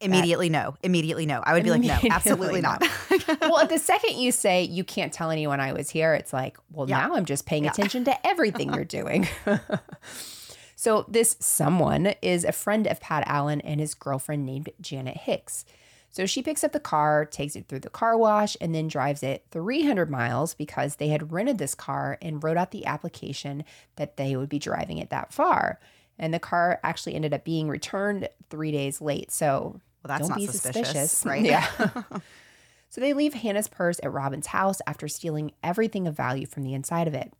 [0.00, 0.76] Immediately, that, no.
[0.82, 1.42] Immediately, no.
[1.44, 2.82] I would be like, no, absolutely not.
[3.42, 6.88] well, the second you say you can't tell anyone I was here, it's like, well,
[6.88, 7.06] yeah.
[7.06, 7.70] now I'm just paying yeah.
[7.70, 9.28] attention to everything you're doing.
[10.80, 15.66] so, this someone is a friend of Pat Allen and his girlfriend named Janet Hicks.
[16.08, 19.22] So she picks up the car, takes it through the car wash, and then drives
[19.22, 23.62] it 300 miles because they had rented this car and wrote out the application
[23.96, 25.78] that they would be driving it that far.
[26.18, 29.30] And the car actually ended up being returned three days late.
[29.30, 31.44] So well, that's Don't be suspicious, suspicious right?
[31.44, 31.66] Yeah.
[32.88, 36.72] so they leave Hannah's purse at Robin's house after stealing everything of value from the
[36.72, 37.34] inside of it.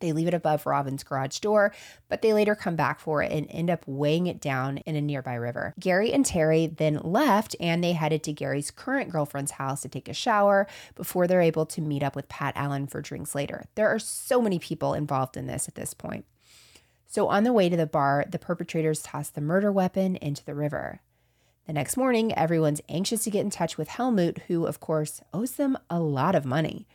[0.00, 1.72] They leave it above Robin's garage door,
[2.08, 5.00] but they later come back for it and end up weighing it down in a
[5.00, 5.74] nearby river.
[5.78, 10.08] Gary and Terry then left and they headed to Gary's current girlfriend's house to take
[10.08, 13.64] a shower before they're able to meet up with Pat Allen for drinks later.
[13.74, 16.24] There are so many people involved in this at this point.
[17.06, 20.54] So, on the way to the bar, the perpetrators toss the murder weapon into the
[20.54, 21.00] river.
[21.66, 25.52] The next morning, everyone's anxious to get in touch with Helmut, who, of course, owes
[25.52, 26.86] them a lot of money.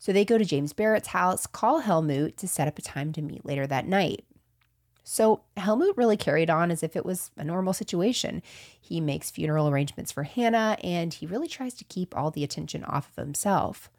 [0.00, 3.20] So they go to James Barrett's house, call Helmut to set up a time to
[3.20, 4.24] meet later that night.
[5.04, 8.42] So Helmut really carried on as if it was a normal situation.
[8.80, 12.82] He makes funeral arrangements for Hannah, and he really tries to keep all the attention
[12.84, 13.90] off of himself.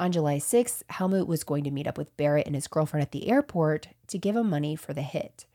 [0.00, 3.12] On July 6th, Helmut was going to meet up with Barrett and his girlfriend at
[3.12, 5.46] the airport to give him money for the hit.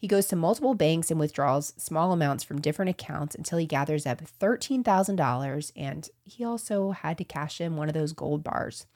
[0.00, 4.06] He goes to multiple banks and withdraws small amounts from different accounts until he gathers
[4.06, 8.86] up $13,000, and he also had to cash in one of those gold bars.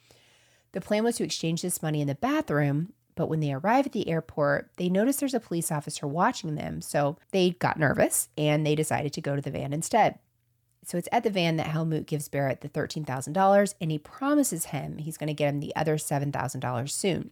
[0.72, 3.92] The plan was to exchange this money in the bathroom, but when they arrive at
[3.92, 8.64] the airport, they notice there's a police officer watching them, so they got nervous and
[8.66, 10.18] they decided to go to the van instead.
[10.84, 14.98] So it's at the van that Helmut gives Barrett the $13,000 and he promises him
[14.98, 17.30] he's going to get him the other $7,000 soon.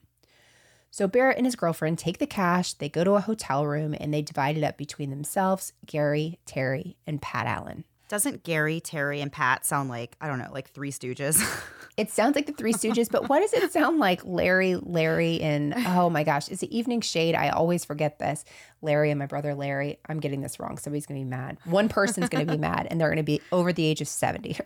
[0.91, 4.15] So Barrett and his girlfriend take the cash, they go to a hotel room, and
[4.15, 7.85] they divide it up between themselves, Gary, Terry, and Pat Allen.
[8.09, 11.43] Doesn't Gary, Terry, and Pat sound like, I don't know, like Three Stooges?
[11.97, 14.21] it sounds like the Three Stooges, but what does it sound like?
[14.25, 17.35] Larry, Larry, and oh my gosh, is it Evening Shade?
[17.35, 18.45] I always forget this.
[18.83, 19.99] Larry and my brother Larry.
[20.07, 20.77] I'm getting this wrong.
[20.77, 21.59] Somebody's going to be mad.
[21.65, 24.09] One person's going to be mad, and they're going to be over the age of
[24.09, 24.59] 70.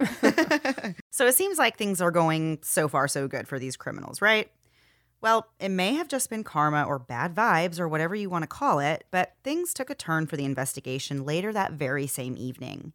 [1.11, 4.51] so it seems like things are going so far so good for these criminals, right?
[5.20, 8.49] Well, it may have just been karma or bad vibes or whatever you want to
[8.49, 12.93] call it, but things took a turn for the investigation later that very same evening.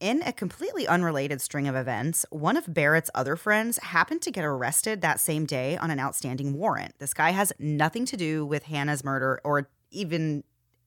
[0.00, 4.46] In a completely unrelated string of events, one of Barrett's other friends happened to get
[4.46, 6.94] arrested that same day on an outstanding warrant.
[6.98, 10.42] This guy has nothing to do with Hannah's murder or even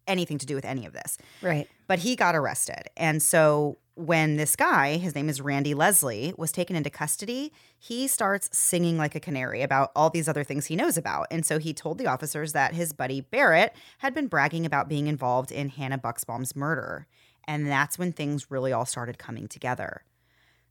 [0.08, 1.20] anything to do with any of this.
[1.44, 1.70] Right.
[1.86, 2.90] But he got arrested.
[2.98, 8.08] And so when this guy, his name is Randy Leslie, was taken into custody, he
[8.08, 11.28] starts singing like a canary about all these other things he knows about.
[11.30, 15.06] And so he told the officers that his buddy Barrett had been bragging about being
[15.06, 17.06] involved in Hannah Buxbaum's murder.
[17.48, 20.04] And that's when things really all started coming together.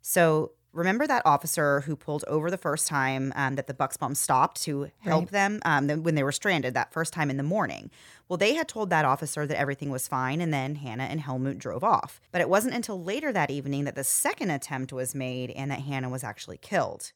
[0.01, 4.63] So remember that officer who pulled over the first time um, that the Buxbaum stopped
[4.63, 5.31] to help right.
[5.31, 7.91] them um, when they were stranded that first time in the morning?
[8.29, 11.59] Well, they had told that officer that everything was fine, and then Hannah and Helmut
[11.59, 12.21] drove off.
[12.31, 15.81] But it wasn't until later that evening that the second attempt was made and that
[15.81, 17.13] Hannah was actually killed.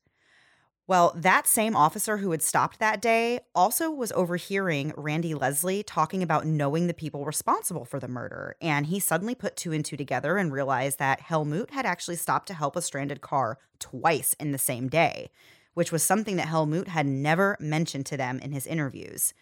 [0.89, 6.22] Well, that same officer who had stopped that day also was overhearing Randy Leslie talking
[6.22, 8.57] about knowing the people responsible for the murder.
[8.61, 12.47] And he suddenly put two and two together and realized that Helmut had actually stopped
[12.49, 15.30] to help a stranded car twice in the same day,
[15.74, 19.34] which was something that Helmut had never mentioned to them in his interviews.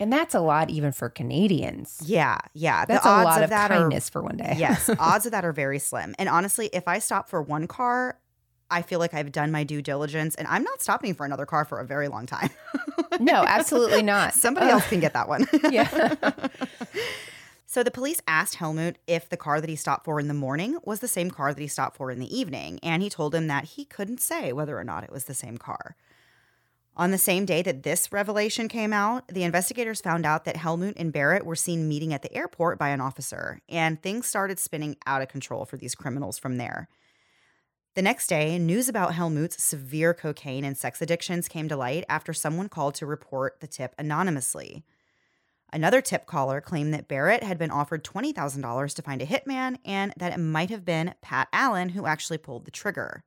[0.00, 2.00] And that's a lot even for Canadians.
[2.04, 2.84] Yeah, yeah.
[2.86, 4.56] That's the a lot of, of kindness are, for one day.
[4.58, 6.16] yes, odds of that are very slim.
[6.18, 8.18] And honestly, if I stop for one car,
[8.70, 11.64] I feel like I've done my due diligence and I'm not stopping for another car
[11.64, 12.50] for a very long time.
[13.20, 14.34] no, absolutely not.
[14.34, 15.46] Somebody uh, else can get that one.
[15.70, 16.14] yeah.
[17.66, 20.78] so the police asked Helmut if the car that he stopped for in the morning
[20.84, 22.78] was the same car that he stopped for in the evening.
[22.82, 25.58] And he told him that he couldn't say whether or not it was the same
[25.58, 25.96] car.
[26.96, 30.98] On the same day that this revelation came out, the investigators found out that Helmut
[30.98, 34.96] and Barrett were seen meeting at the airport by an officer, and things started spinning
[35.06, 36.88] out of control for these criminals from there.
[37.96, 42.32] The next day, news about Helmut's severe cocaine and sex addictions came to light after
[42.32, 44.84] someone called to report the tip anonymously.
[45.72, 50.12] Another tip caller claimed that Barrett had been offered $20,000 to find a hitman and
[50.16, 53.24] that it might have been Pat Allen who actually pulled the trigger.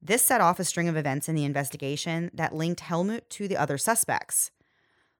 [0.00, 3.56] This set off a string of events in the investigation that linked Helmut to the
[3.58, 4.50] other suspects.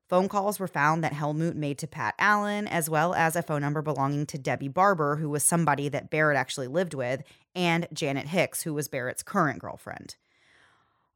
[0.09, 3.61] Phone calls were found that Helmut made to Pat Allen, as well as a phone
[3.61, 7.23] number belonging to Debbie Barber, who was somebody that Barrett actually lived with,
[7.57, 10.15] and Janet Hicks, who was Barrett's current girlfriend.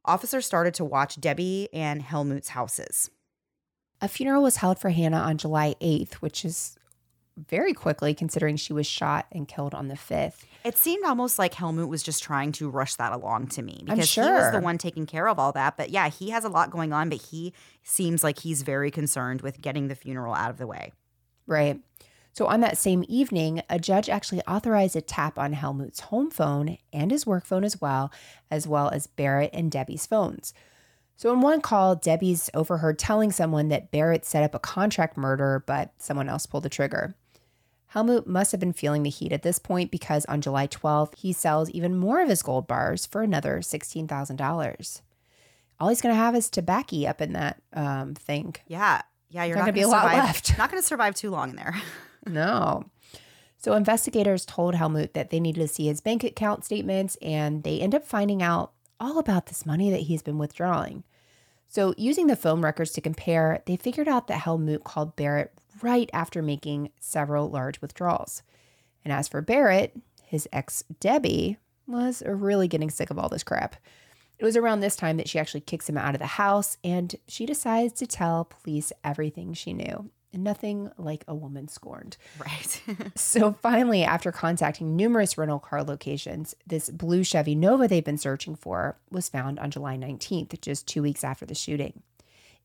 [0.03, 3.09] Officers started to watch Debbie and Helmut's houses.
[4.01, 6.75] A funeral was held for Hannah on July 8th, which is
[7.37, 10.43] very quickly considering she was shot and killed on the 5th.
[10.63, 14.07] It seemed almost like Helmut was just trying to rush that along to me because
[14.07, 14.23] sure.
[14.23, 15.77] he was the one taking care of all that.
[15.77, 17.53] But yeah, he has a lot going on, but he
[17.83, 20.91] seems like he's very concerned with getting the funeral out of the way.
[21.47, 21.81] Right.
[22.33, 26.77] So on that same evening, a judge actually authorized a tap on Helmut's home phone
[26.93, 28.11] and his work phone as well,
[28.49, 30.53] as well as Barrett and Debbie's phones.
[31.17, 35.63] So, in one call, Debbie's overheard telling someone that Barrett set up a contract murder,
[35.67, 37.15] but someone else pulled the trigger.
[37.91, 41.33] Helmut must have been feeling the heat at this point because on July 12th, he
[41.33, 45.01] sells even more of his gold bars for another $16,000.
[45.77, 48.55] All he's going to have is tobacco up in that um, thing.
[48.65, 49.01] Yeah.
[49.29, 49.43] Yeah.
[49.43, 50.57] You're not, going to be a lot left.
[50.57, 51.75] Not going to survive too long in there.
[52.25, 52.85] no.
[53.57, 57.81] So investigators told Helmut that they needed to see his bank account statements, and they
[57.81, 58.71] end up finding out
[59.01, 61.03] all about this money that he's been withdrawing.
[61.67, 65.53] So, using the phone records to compare, they figured out that Helmut called Barrett
[65.83, 68.43] right after making several large withdrawals.
[69.03, 71.57] And as for Barrett, his ex Debbie
[71.87, 73.75] was really getting sick of all this crap.
[74.39, 77.15] It was around this time that she actually kicks him out of the house and
[77.27, 80.09] she decides to tell police everything she knew.
[80.33, 82.15] And nothing like a woman scorned.
[82.39, 82.81] Right.
[83.15, 88.55] so finally, after contacting numerous rental car locations, this blue Chevy Nova they've been searching
[88.55, 92.01] for was found on July 19th, just two weeks after the shooting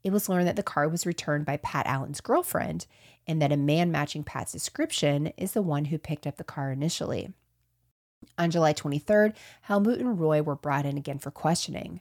[0.04, 2.86] it was learned that the car was returned by Pat Allen's girlfriend
[3.26, 6.70] and that a man matching Pat's description is the one who picked up the car
[6.70, 7.32] initially.
[8.38, 12.00] On July 23rd, Helmut and Roy were brought in again for questioning.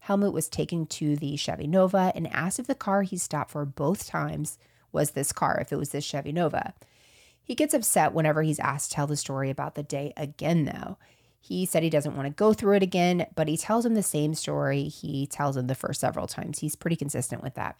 [0.00, 3.64] Helmut was taken to the Chevy Nova and asked if the car he stopped for
[3.64, 4.58] both times
[4.92, 6.74] was this car, if it was this Chevy Nova.
[7.42, 10.98] He gets upset whenever he's asked to tell the story about the day again, though.
[11.40, 14.02] He said he doesn't want to go through it again, but he tells him the
[14.02, 16.58] same story he tells him the first several times.
[16.58, 17.76] He's pretty consistent with that.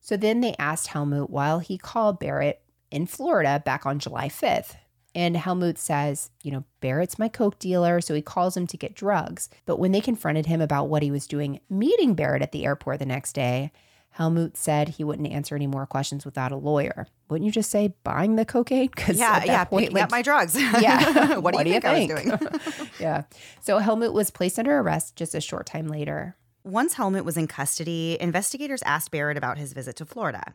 [0.00, 4.74] So then they asked Helmut while he called Barrett in Florida back on July 5th.
[5.14, 8.94] And Helmut says, you know, Barrett's my Coke dealer, so he calls him to get
[8.94, 9.48] drugs.
[9.64, 12.98] But when they confronted him about what he was doing meeting Barrett at the airport
[12.98, 13.72] the next day,
[14.16, 17.06] Helmut said he wouldn't answer any more questions without a lawyer.
[17.28, 18.88] Wouldn't you just say buying the cocaine?
[18.88, 20.56] Because yeah, yeah, point, like, my drugs.
[20.80, 21.36] Yeah.
[21.36, 22.88] what, do you, what think, you think I was doing?
[23.00, 23.24] yeah.
[23.60, 26.34] So Helmut was placed under arrest just a short time later.
[26.64, 30.54] Once Helmut was in custody, investigators asked Barrett about his visit to Florida.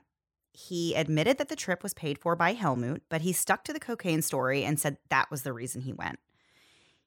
[0.54, 3.80] He admitted that the trip was paid for by Helmut, but he stuck to the
[3.80, 6.18] cocaine story and said that was the reason he went.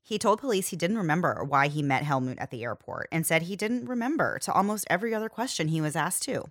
[0.07, 3.43] He told police he didn't remember why he met Helmut at the airport and said
[3.43, 6.45] he didn't remember to almost every other question he was asked to.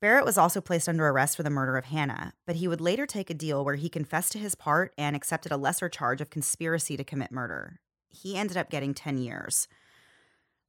[0.00, 3.04] Barrett was also placed under arrest for the murder of Hannah, but he would later
[3.04, 6.30] take a deal where he confessed to his part and accepted a lesser charge of
[6.30, 7.80] conspiracy to commit murder.
[8.08, 9.66] He ended up getting 10 years.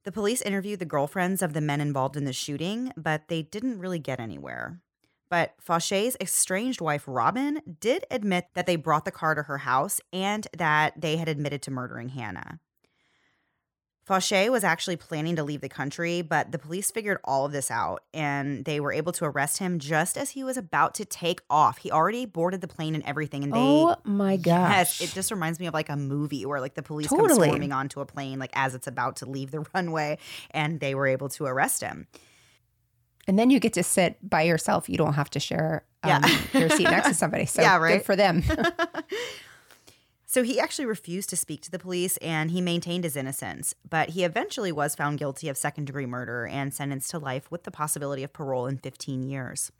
[0.02, 3.78] The police interviewed the girlfriends of the men involved in the shooting, but they didn't
[3.78, 4.81] really get anywhere.
[5.32, 9.98] But Foshay's estranged wife, Robin, did admit that they brought the car to her house
[10.12, 12.60] and that they had admitted to murdering Hannah.
[14.06, 17.70] Foshay was actually planning to leave the country, but the police figured all of this
[17.70, 21.40] out and they were able to arrest him just as he was about to take
[21.48, 21.78] off.
[21.78, 23.42] He already boarded the plane and everything.
[23.42, 25.00] And they, oh my gosh.
[25.00, 27.28] Yes, it just reminds me of like a movie where like the police totally.
[27.28, 30.18] come swarming onto a plane like as it's about to leave the runway
[30.50, 32.06] and they were able to arrest him.
[33.28, 34.88] And then you get to sit by yourself.
[34.88, 36.38] You don't have to share um, yeah.
[36.58, 37.46] your seat next to somebody.
[37.46, 37.98] So yeah, right?
[37.98, 38.42] good for them.
[40.26, 43.74] so he actually refused to speak to the police and he maintained his innocence.
[43.88, 47.62] But he eventually was found guilty of second degree murder and sentenced to life with
[47.62, 49.70] the possibility of parole in 15 years.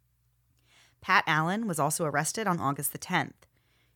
[1.01, 3.33] Pat Allen was also arrested on August the 10th.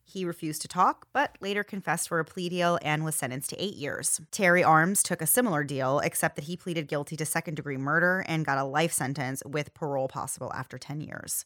[0.09, 3.61] He refused to talk, but later confessed for a plea deal and was sentenced to
[3.61, 4.21] eight years.
[4.31, 8.23] Terry Arms took a similar deal, except that he pleaded guilty to second degree murder
[8.25, 11.43] and got a life sentence with parole possible after 10 years.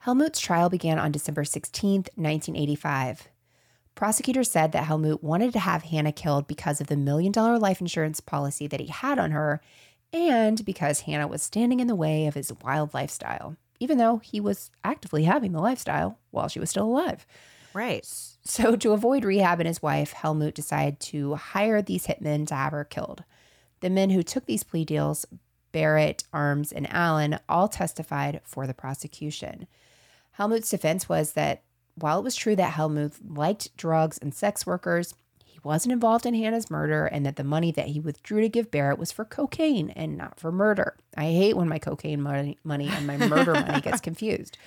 [0.00, 3.28] Helmut's trial began on December 16, 1985.
[3.94, 7.80] Prosecutors said that Helmut wanted to have Hannah killed because of the million dollar life
[7.80, 9.62] insurance policy that he had on her
[10.12, 14.38] and because Hannah was standing in the way of his wild lifestyle, even though he
[14.38, 17.26] was actively having the lifestyle while she was still alive.
[17.74, 18.06] Right.
[18.44, 22.72] So, to avoid rehab and his wife, Helmut decided to hire these hitmen to have
[22.72, 23.24] her killed.
[23.80, 25.26] The men who took these plea deals,
[25.72, 29.66] Barrett, Arms, and Allen, all testified for the prosecution.
[30.32, 31.62] Helmut's defense was that
[31.94, 35.14] while it was true that Helmut liked drugs and sex workers,
[35.64, 38.98] wasn't involved in Hannah's murder and that the money that he withdrew to give Barrett
[38.98, 40.96] was for cocaine and not for murder.
[41.16, 44.58] I hate when my cocaine money, money and my murder money gets confused.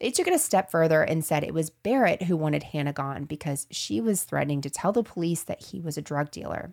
[0.00, 3.24] They took it a step further and said it was Barrett who wanted Hannah gone
[3.24, 6.72] because she was threatening to tell the police that he was a drug dealer.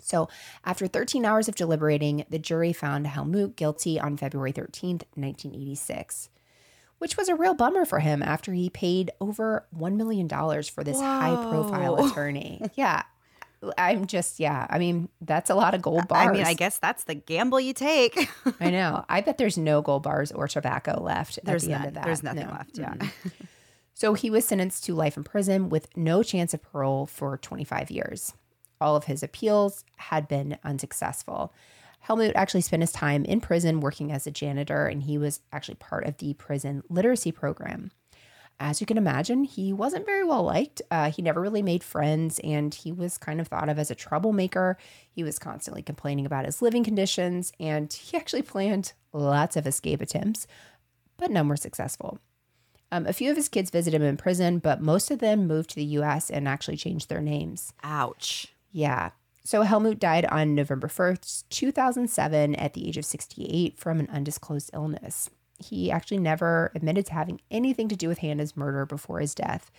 [0.00, 0.28] So,
[0.64, 6.28] after 13 hours of deliberating, the jury found Helmut guilty on February 13th, 1986
[6.98, 11.00] which was a real bummer for him after he paid over $1 million for this
[11.00, 12.62] high profile attorney.
[12.74, 13.02] Yeah.
[13.76, 14.68] I'm just, yeah.
[14.70, 16.28] I mean, that's a lot of gold bars.
[16.28, 18.28] I mean, I guess that's the gamble you take.
[18.60, 19.04] I know.
[19.08, 21.80] I bet there's no gold bars or tobacco left there's at the none.
[21.80, 22.04] end of that.
[22.04, 22.52] There's nothing no.
[22.52, 22.78] left.
[22.78, 22.94] Yeah.
[22.94, 23.28] Mm-hmm.
[23.94, 27.90] so he was sentenced to life in prison with no chance of parole for 25
[27.90, 28.32] years.
[28.80, 31.52] All of his appeals had been unsuccessful.
[32.00, 35.74] Helmut actually spent his time in prison working as a janitor, and he was actually
[35.76, 37.90] part of the prison literacy program.
[38.60, 40.82] As you can imagine, he wasn't very well liked.
[40.90, 43.94] Uh, he never really made friends, and he was kind of thought of as a
[43.94, 44.76] troublemaker.
[45.08, 50.00] He was constantly complaining about his living conditions, and he actually planned lots of escape
[50.00, 50.46] attempts,
[51.16, 52.18] but none were successful.
[52.90, 55.70] Um, a few of his kids visited him in prison, but most of them moved
[55.70, 57.72] to the US and actually changed their names.
[57.82, 58.54] Ouch.
[58.72, 59.10] Yeah.
[59.48, 64.68] So Helmut died on November 1st, 2007, at the age of 68 from an undisclosed
[64.74, 65.30] illness.
[65.58, 69.70] He actually never admitted to having anything to do with Hannah's murder before his death.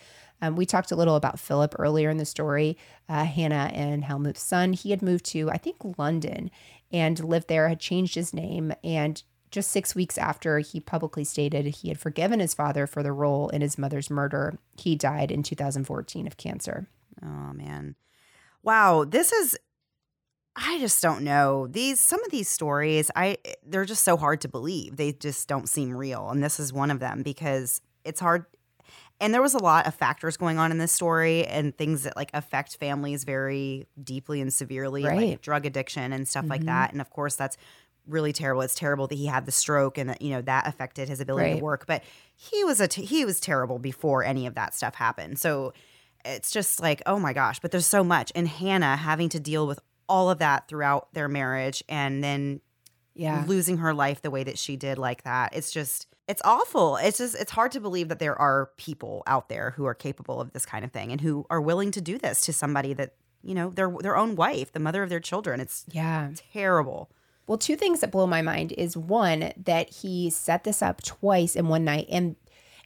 [0.41, 2.79] Um, we talked a little about Philip earlier in the story.
[3.07, 6.49] Uh, Hannah and Helmut's son, he had moved to, I think, London
[6.91, 8.73] and lived there, had changed his name.
[8.83, 13.11] And just six weeks after he publicly stated he had forgiven his father for the
[13.11, 16.87] role in his mother's murder, he died in 2014 of cancer.
[17.23, 17.93] Oh, man.
[18.63, 19.57] Wow, this is
[20.55, 21.67] I just don't know.
[21.67, 24.97] These some of these stories, I they're just so hard to believe.
[24.97, 28.45] They just don't seem real, and this is one of them because it's hard
[29.21, 32.15] and there was a lot of factors going on in this story and things that
[32.15, 35.29] like affect families very deeply and severely right.
[35.31, 36.51] like drug addiction and stuff mm-hmm.
[36.51, 37.57] like that and of course that's
[38.07, 41.07] really terrible it's terrible that he had the stroke and that you know that affected
[41.07, 41.57] his ability right.
[41.59, 42.03] to work but
[42.35, 45.73] he was a t- he was terrible before any of that stuff happened so
[46.25, 48.31] it's just like, oh my gosh, but there's so much.
[48.35, 52.61] And Hannah having to deal with all of that throughout their marriage and then
[53.13, 53.43] yeah.
[53.47, 55.55] losing her life the way that she did like that.
[55.55, 56.97] It's just it's awful.
[56.97, 60.39] It's just it's hard to believe that there are people out there who are capable
[60.39, 63.13] of this kind of thing and who are willing to do this to somebody that,
[63.43, 65.59] you know, their their own wife, the mother of their children.
[65.59, 67.09] It's yeah, terrible.
[67.47, 71.55] Well, two things that blow my mind is one that he set this up twice
[71.55, 72.35] in one night and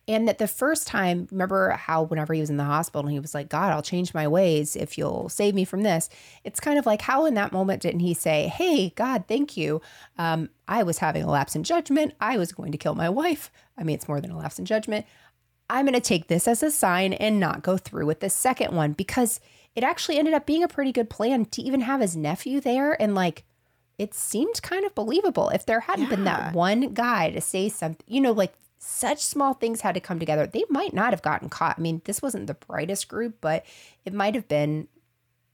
[0.07, 3.33] and that the first time, remember how whenever he was in the hospital, he was
[3.33, 6.09] like, God, I'll change my ways if you'll save me from this.
[6.43, 9.81] It's kind of like how in that moment didn't he say, Hey, God, thank you.
[10.17, 12.15] Um, I was having a lapse in judgment.
[12.19, 13.49] I was going to kill my wife.
[13.77, 15.05] I mean, it's more than a lapse in judgment.
[15.69, 18.75] I'm going to take this as a sign and not go through with the second
[18.75, 19.39] one because
[19.73, 23.01] it actually ended up being a pretty good plan to even have his nephew there
[23.01, 23.43] and like
[23.97, 26.09] it seemed kind of believable if there hadn't yeah.
[26.09, 30.01] been that one guy to say something you know like such small things had to
[30.01, 30.45] come together.
[30.45, 31.75] They might not have gotten caught.
[31.77, 33.65] I mean, this wasn't the brightest group, but
[34.05, 34.87] it might have been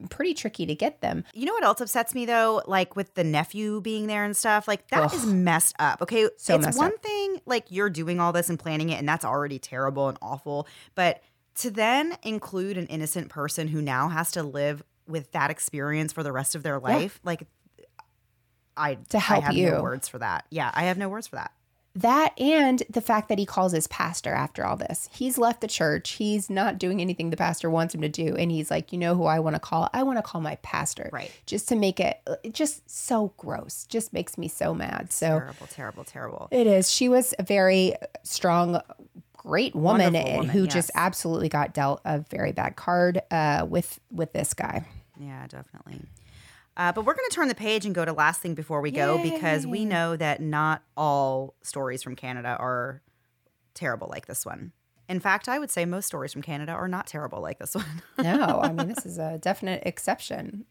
[0.10, 1.26] pretty tricky to get them.
[1.34, 2.64] You know what else upsets me though?
[2.66, 5.14] Like with the nephew being there and stuff, like that Ugh.
[5.14, 6.02] is messed up.
[6.02, 6.30] Okay.
[6.38, 7.04] So it's one up.
[7.04, 10.68] thing like you're doing all this and planning it, and that's already terrible and awful.
[10.96, 11.22] But
[11.56, 16.24] to then include an innocent person who now has to live with that experience for
[16.24, 17.30] the rest of their life, yeah.
[17.30, 17.48] like
[18.78, 19.72] I to help I have you.
[19.72, 20.46] no words for that.
[20.50, 21.52] Yeah, I have no words for that.
[21.96, 25.10] That and the fact that he calls his pastor after all this.
[25.12, 26.12] He's left the church.
[26.12, 28.36] He's not doing anything the pastor wants him to do.
[28.36, 29.90] And he's like, you know who I want to call?
[29.92, 31.10] I want to call my pastor.
[31.12, 31.32] Right.
[31.46, 32.20] Just to make it,
[32.52, 33.86] just so gross.
[33.90, 35.12] Just makes me so mad.
[35.12, 36.48] So terrible, terrible, terrible.
[36.52, 36.92] It is.
[36.92, 38.82] She was a very strong,
[39.34, 40.74] great woman, woman who yes.
[40.74, 44.86] just absolutely got dealt a very bad card uh, with with this guy.
[45.20, 46.02] Yeah, definitely.
[46.80, 48.90] Uh, but we're going to turn the page and go to last thing before we
[48.90, 49.32] go Yay.
[49.32, 53.02] because we know that not all stories from Canada are
[53.74, 54.72] terrible like this one.
[55.10, 58.02] In fact, I would say most stories from Canada are not terrible like this one.
[58.18, 60.66] no, I mean, this is a definite exception.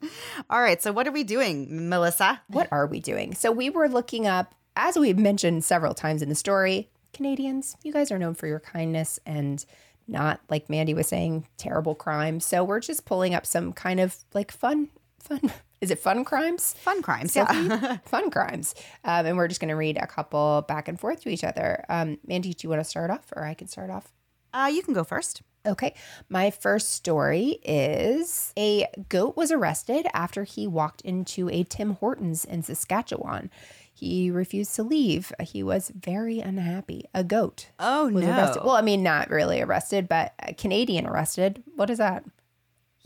[0.49, 0.81] All right.
[0.81, 2.41] So, what are we doing, Melissa?
[2.47, 3.35] What are we doing?
[3.35, 7.93] So, we were looking up, as we've mentioned several times in the story, Canadians, you
[7.93, 9.63] guys are known for your kindness and
[10.07, 12.41] not, like Mandy was saying, terrible crime.
[12.41, 16.75] So, we're just pulling up some kind of like fun, fun is it fun crimes?
[16.75, 17.99] Fun crimes, yeah.
[18.05, 18.75] fun crimes.
[19.05, 21.85] Um, and we're just going to read a couple back and forth to each other.
[21.89, 24.13] Um, Mandy, do you want to start off or I can start off?
[24.53, 25.43] Uh, you can go first.
[25.67, 25.95] Okay.
[26.29, 32.45] My first story is a goat was arrested after he walked into a Tim Hortons
[32.45, 33.51] in Saskatchewan.
[33.93, 35.33] He refused to leave.
[35.41, 37.05] He was very unhappy.
[37.15, 37.71] A goat.
[37.79, 38.21] Oh, no.
[38.21, 38.63] Arrested.
[38.65, 41.63] Well, I mean, not really arrested, but a Canadian arrested.
[41.75, 42.25] What is that?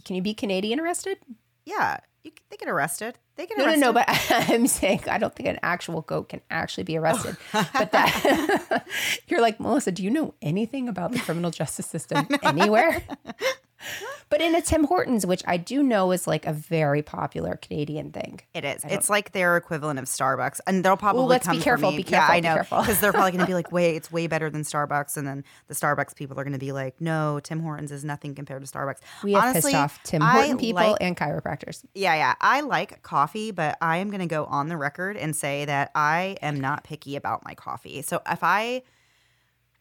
[0.05, 1.19] Can you be Canadian arrested?
[1.65, 1.99] Yeah.
[2.25, 3.19] You, they get arrested.
[3.37, 3.81] They get no, arrested.
[3.81, 4.07] No, no, no, but
[4.51, 7.37] I'm saying I don't think an actual goat can actually be arrested.
[7.55, 7.69] Oh.
[7.75, 8.87] but that
[9.27, 13.03] you're like, Melissa, do you know anything about the criminal justice system anywhere?
[14.29, 18.13] But in a Tim Hortons, which I do know is like a very popular Canadian
[18.13, 18.41] thing.
[18.55, 18.85] It is.
[18.89, 21.91] It's like their equivalent of Starbucks, and they'll probably well, let's come be careful.
[21.91, 21.99] Me.
[21.99, 22.35] Be careful.
[22.35, 24.63] Yeah, I know because they're probably going to be like, "Wait, it's way better than
[24.63, 28.05] Starbucks," and then the Starbucks people are going to be like, "No, Tim Hortons is
[28.05, 31.17] nothing compared to Starbucks." We have Honestly, pissed off Tim Horton I people like, and
[31.17, 31.85] chiropractors.
[31.95, 32.35] Yeah, yeah.
[32.41, 35.91] I like coffee, but I am going to go on the record and say that
[35.95, 38.03] I am not picky about my coffee.
[38.03, 38.83] So if I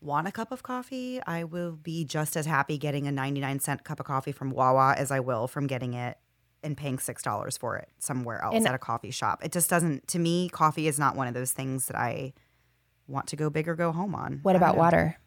[0.02, 3.84] want a cup of coffee, I will be just as happy getting a 99 cent
[3.84, 6.18] cup of coffee from Wawa as I will from getting it
[6.64, 9.44] and paying $6 for it somewhere else and at a coffee shop.
[9.44, 12.34] It just doesn't, to me, coffee is not one of those things that I
[13.08, 14.40] want to go big or go home on.
[14.44, 15.18] What about water?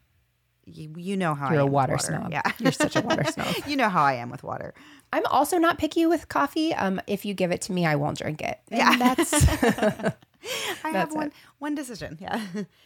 [0.65, 2.31] You, you, know how you're I a water, water, snob.
[2.31, 3.55] Yeah, you're such a water snob.
[3.67, 4.73] you know how I am with water.
[5.13, 6.73] I'm also not picky with coffee.
[6.73, 8.59] Um, if you give it to me, I won't drink it.
[8.71, 10.15] And yeah, that's.
[10.83, 12.17] I have one one decision.
[12.19, 12.41] Yeah.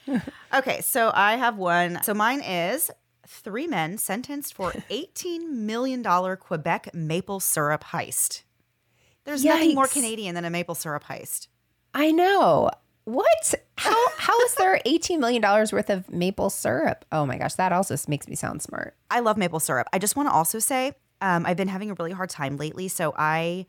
[0.53, 2.01] okay, so I have one.
[2.03, 2.91] So mine is
[3.27, 8.43] three men sentenced for eighteen million dollar Quebec maple syrup heist.
[9.25, 9.47] There's Yikes.
[9.47, 11.47] nothing more Canadian than a maple syrup heist.
[11.93, 12.71] I know.
[13.05, 13.55] What?
[13.77, 17.05] How how is there eighteen million dollars worth of maple syrup?
[17.11, 18.95] Oh my gosh, that also makes me sound smart.
[19.09, 19.87] I love maple syrup.
[19.91, 22.87] I just want to also say, um, I've been having a really hard time lately,
[22.87, 23.65] so I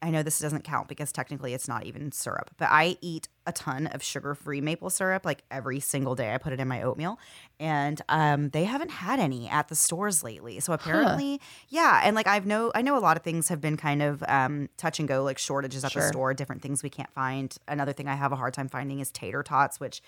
[0.00, 3.52] I know this doesn't count because technically it's not even syrup, but I eat a
[3.52, 6.32] ton of sugar free maple syrup like every single day.
[6.32, 7.18] I put it in my oatmeal
[7.58, 10.60] and um, they haven't had any at the stores lately.
[10.60, 11.38] So apparently, huh.
[11.68, 12.00] yeah.
[12.04, 14.68] And like I've know, I know a lot of things have been kind of um,
[14.76, 16.02] touch and go, like shortages at sure.
[16.02, 17.56] the store, different things we can't find.
[17.66, 20.00] Another thing I have a hard time finding is tater tots, which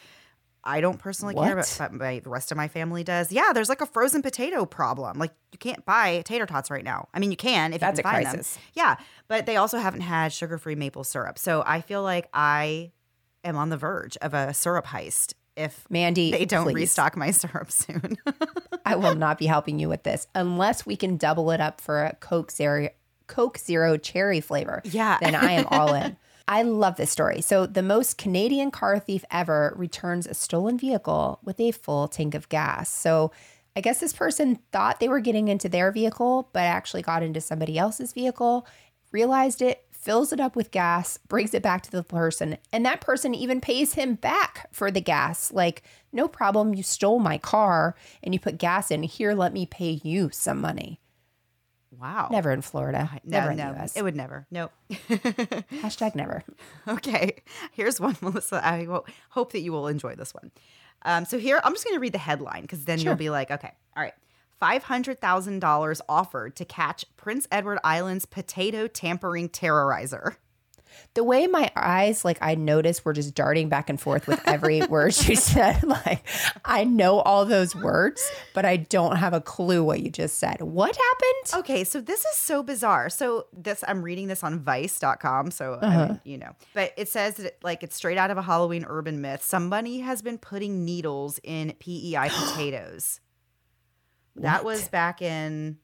[0.62, 1.46] I don't personally what?
[1.46, 3.32] care, but, but my, the rest of my family does.
[3.32, 5.18] Yeah, there's like a frozen potato problem.
[5.18, 7.08] Like you can't buy tater tots right now.
[7.14, 8.54] I mean, you can if That's you can a find crisis.
[8.54, 8.62] them.
[8.74, 8.96] Yeah,
[9.28, 11.38] but they also haven't had sugar-free maple syrup.
[11.38, 12.92] So I feel like I
[13.44, 16.74] am on the verge of a syrup heist if Mandy they don't please.
[16.74, 18.16] restock my syrup soon.
[18.84, 22.04] I will not be helping you with this unless we can double it up for
[22.04, 22.88] a Coke Zero
[23.26, 24.82] Coke Zero cherry flavor.
[24.84, 26.16] Yeah, then I am all in.
[26.50, 27.42] I love this story.
[27.42, 32.34] So, the most Canadian car thief ever returns a stolen vehicle with a full tank
[32.34, 32.90] of gas.
[32.90, 33.30] So,
[33.76, 37.40] I guess this person thought they were getting into their vehicle, but actually got into
[37.40, 38.66] somebody else's vehicle,
[39.12, 43.00] realized it, fills it up with gas, brings it back to the person, and that
[43.00, 45.52] person even pays him back for the gas.
[45.52, 47.94] Like, no problem, you stole my car
[48.24, 49.04] and you put gas in.
[49.04, 50.99] Here, let me pay you some money.
[51.98, 52.28] Wow.
[52.30, 53.10] Never in Florida.
[53.24, 53.96] No, never in no, the US.
[53.96, 54.46] It would never.
[54.50, 54.72] Nope.
[54.90, 56.44] Hashtag never.
[56.86, 57.36] Okay.
[57.72, 58.64] Here's one, Melissa.
[58.64, 58.86] I
[59.30, 60.50] hope that you will enjoy this one.
[61.02, 63.10] Um, so here, I'm just going to read the headline because then sure.
[63.10, 64.14] you'll be like, okay, all right.
[64.60, 70.36] $500,000 offered to catch Prince Edward Island's potato tampering terrorizer
[71.14, 74.82] the way my eyes, like I noticed, were just darting back and forth with every
[74.88, 75.82] word she said.
[75.90, 76.24] Like
[76.64, 80.62] I know all those words, but I don't have a clue what you just said.
[80.62, 81.64] What happened?
[81.64, 83.10] Okay, so this is so bizarre.
[83.10, 85.50] So this, I'm reading this on Vice.com.
[85.50, 85.86] So uh-huh.
[85.86, 88.84] I mean, you know, but it says that like it's straight out of a Halloween
[88.88, 89.42] urban myth.
[89.42, 93.20] Somebody has been putting needles in PEI potatoes.
[94.36, 95.78] that was back in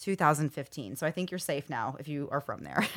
[0.00, 0.96] 2015.
[0.96, 2.86] So I think you're safe now if you are from there.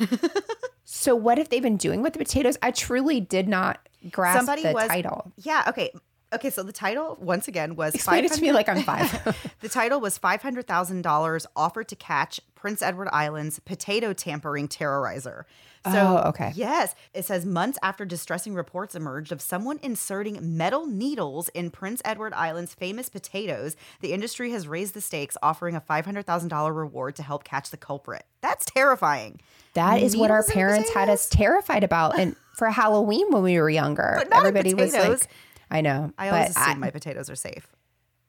[0.84, 2.58] So what have they been doing with the potatoes?
[2.62, 5.32] I truly did not grasp Somebody the was, title.
[5.36, 5.64] Yeah.
[5.68, 5.90] Okay.
[6.34, 6.50] Okay.
[6.50, 9.36] So the title once again was explain it to me like I'm five.
[9.60, 14.68] the title was five hundred thousand dollars offered to catch Prince Edward Island's potato tampering
[14.68, 15.44] terrorizer.
[15.86, 16.52] Oh, so, oh, okay.
[16.54, 22.00] Yes, it says months after distressing reports emerged of someone inserting metal needles in Prince
[22.06, 27.22] Edward Island's famous potatoes, the industry has raised the stakes, offering a $500,000 reward to
[27.22, 28.24] help catch the culprit.
[28.40, 29.40] That's terrifying.
[29.74, 32.18] That is what our parents had us terrified about.
[32.18, 35.28] And for Halloween when we were younger, everybody was like,
[35.70, 36.12] I know.
[36.18, 37.66] I always assume I, my potatoes are safe.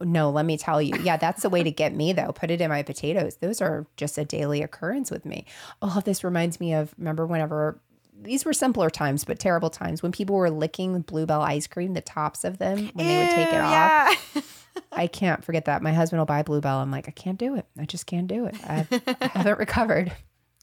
[0.02, 0.98] No, let me tell you.
[1.02, 2.32] Yeah, that's the way to get me though.
[2.32, 3.38] Put it in my potatoes.
[3.38, 5.46] Those are just a daily occurrence with me.
[5.82, 7.80] Oh, this reminds me of remember whenever
[8.22, 12.02] these were simpler times, but terrible times when people were licking Bluebell ice cream, the
[12.02, 14.08] tops of them when Ew, they would take it yeah.
[14.10, 14.62] off.
[14.92, 15.82] I can't forget that.
[15.82, 16.80] My husband will buy Bluebell.
[16.80, 17.66] I'm like, I can't do it.
[17.78, 18.56] I just can't do it.
[18.64, 18.88] I,
[19.22, 20.14] I haven't recovered.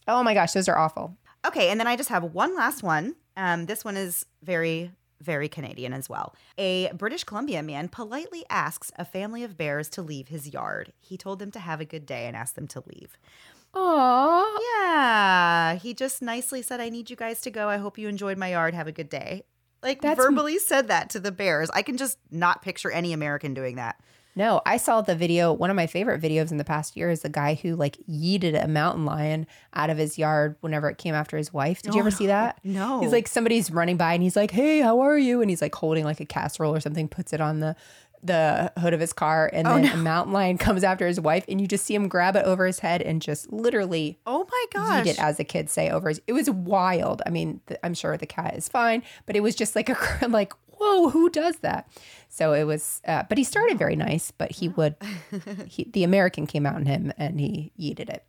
[0.07, 1.17] Oh my gosh, those are awful.
[1.47, 3.17] Okay, and then I just have one last one.
[3.37, 4.91] Um, this one is very,
[5.23, 6.35] very Canadian as well.
[6.59, 10.93] A British Columbia man politely asks a family of bears to leave his yard.
[11.01, 13.17] He told them to have a good day and asked them to leave.
[13.75, 14.59] Aww.
[14.75, 15.75] Yeah.
[15.77, 17.69] He just nicely said, I need you guys to go.
[17.69, 18.75] I hope you enjoyed my yard.
[18.75, 19.45] Have a good day.
[19.83, 21.71] Like That's verbally said that to the bears.
[21.71, 24.01] I can just not picture any American doing that.
[24.35, 25.53] No, I saw the video.
[25.53, 28.63] One of my favorite videos in the past year is the guy who like yeeted
[28.63, 31.83] a mountain lion out of his yard whenever it came after his wife.
[31.83, 32.59] Did you ever see that?
[32.65, 33.01] No.
[33.01, 35.75] He's like somebody's running by and he's like, "Hey, how are you?" And he's like
[35.75, 37.77] holding like a casserole or something, puts it on the
[38.23, 39.93] the hood of his car, and oh, then no.
[39.95, 42.67] a mountain lion comes after his wife, and you just see him grab it over
[42.67, 46.09] his head and just literally, oh my gosh, eat it as the kids say over
[46.09, 46.21] his.
[46.27, 47.21] It was wild.
[47.27, 49.97] I mean, the, I'm sure the cat is fine, but it was just like a
[50.29, 50.53] like,
[50.83, 51.89] whoa, who does that?
[52.29, 54.97] So it was, uh, but he started very nice, but he would,
[55.67, 58.25] he, the American came out in him, and he yeeted it.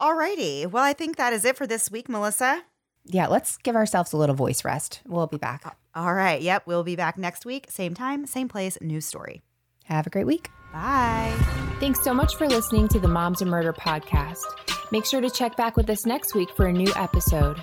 [0.00, 2.62] Alrighty, well, I think that is it for this week, Melissa.
[3.06, 5.02] Yeah, let's give ourselves a little voice rest.
[5.06, 5.76] We'll be back.
[5.94, 6.40] All right.
[6.40, 6.66] Yep.
[6.66, 7.66] We'll be back next week.
[7.68, 9.42] Same time, same place, new story.
[9.84, 10.48] Have a great week.
[10.72, 11.32] Bye.
[11.78, 14.42] Thanks so much for listening to the Moms and Murder podcast.
[14.90, 17.62] Make sure to check back with us next week for a new episode.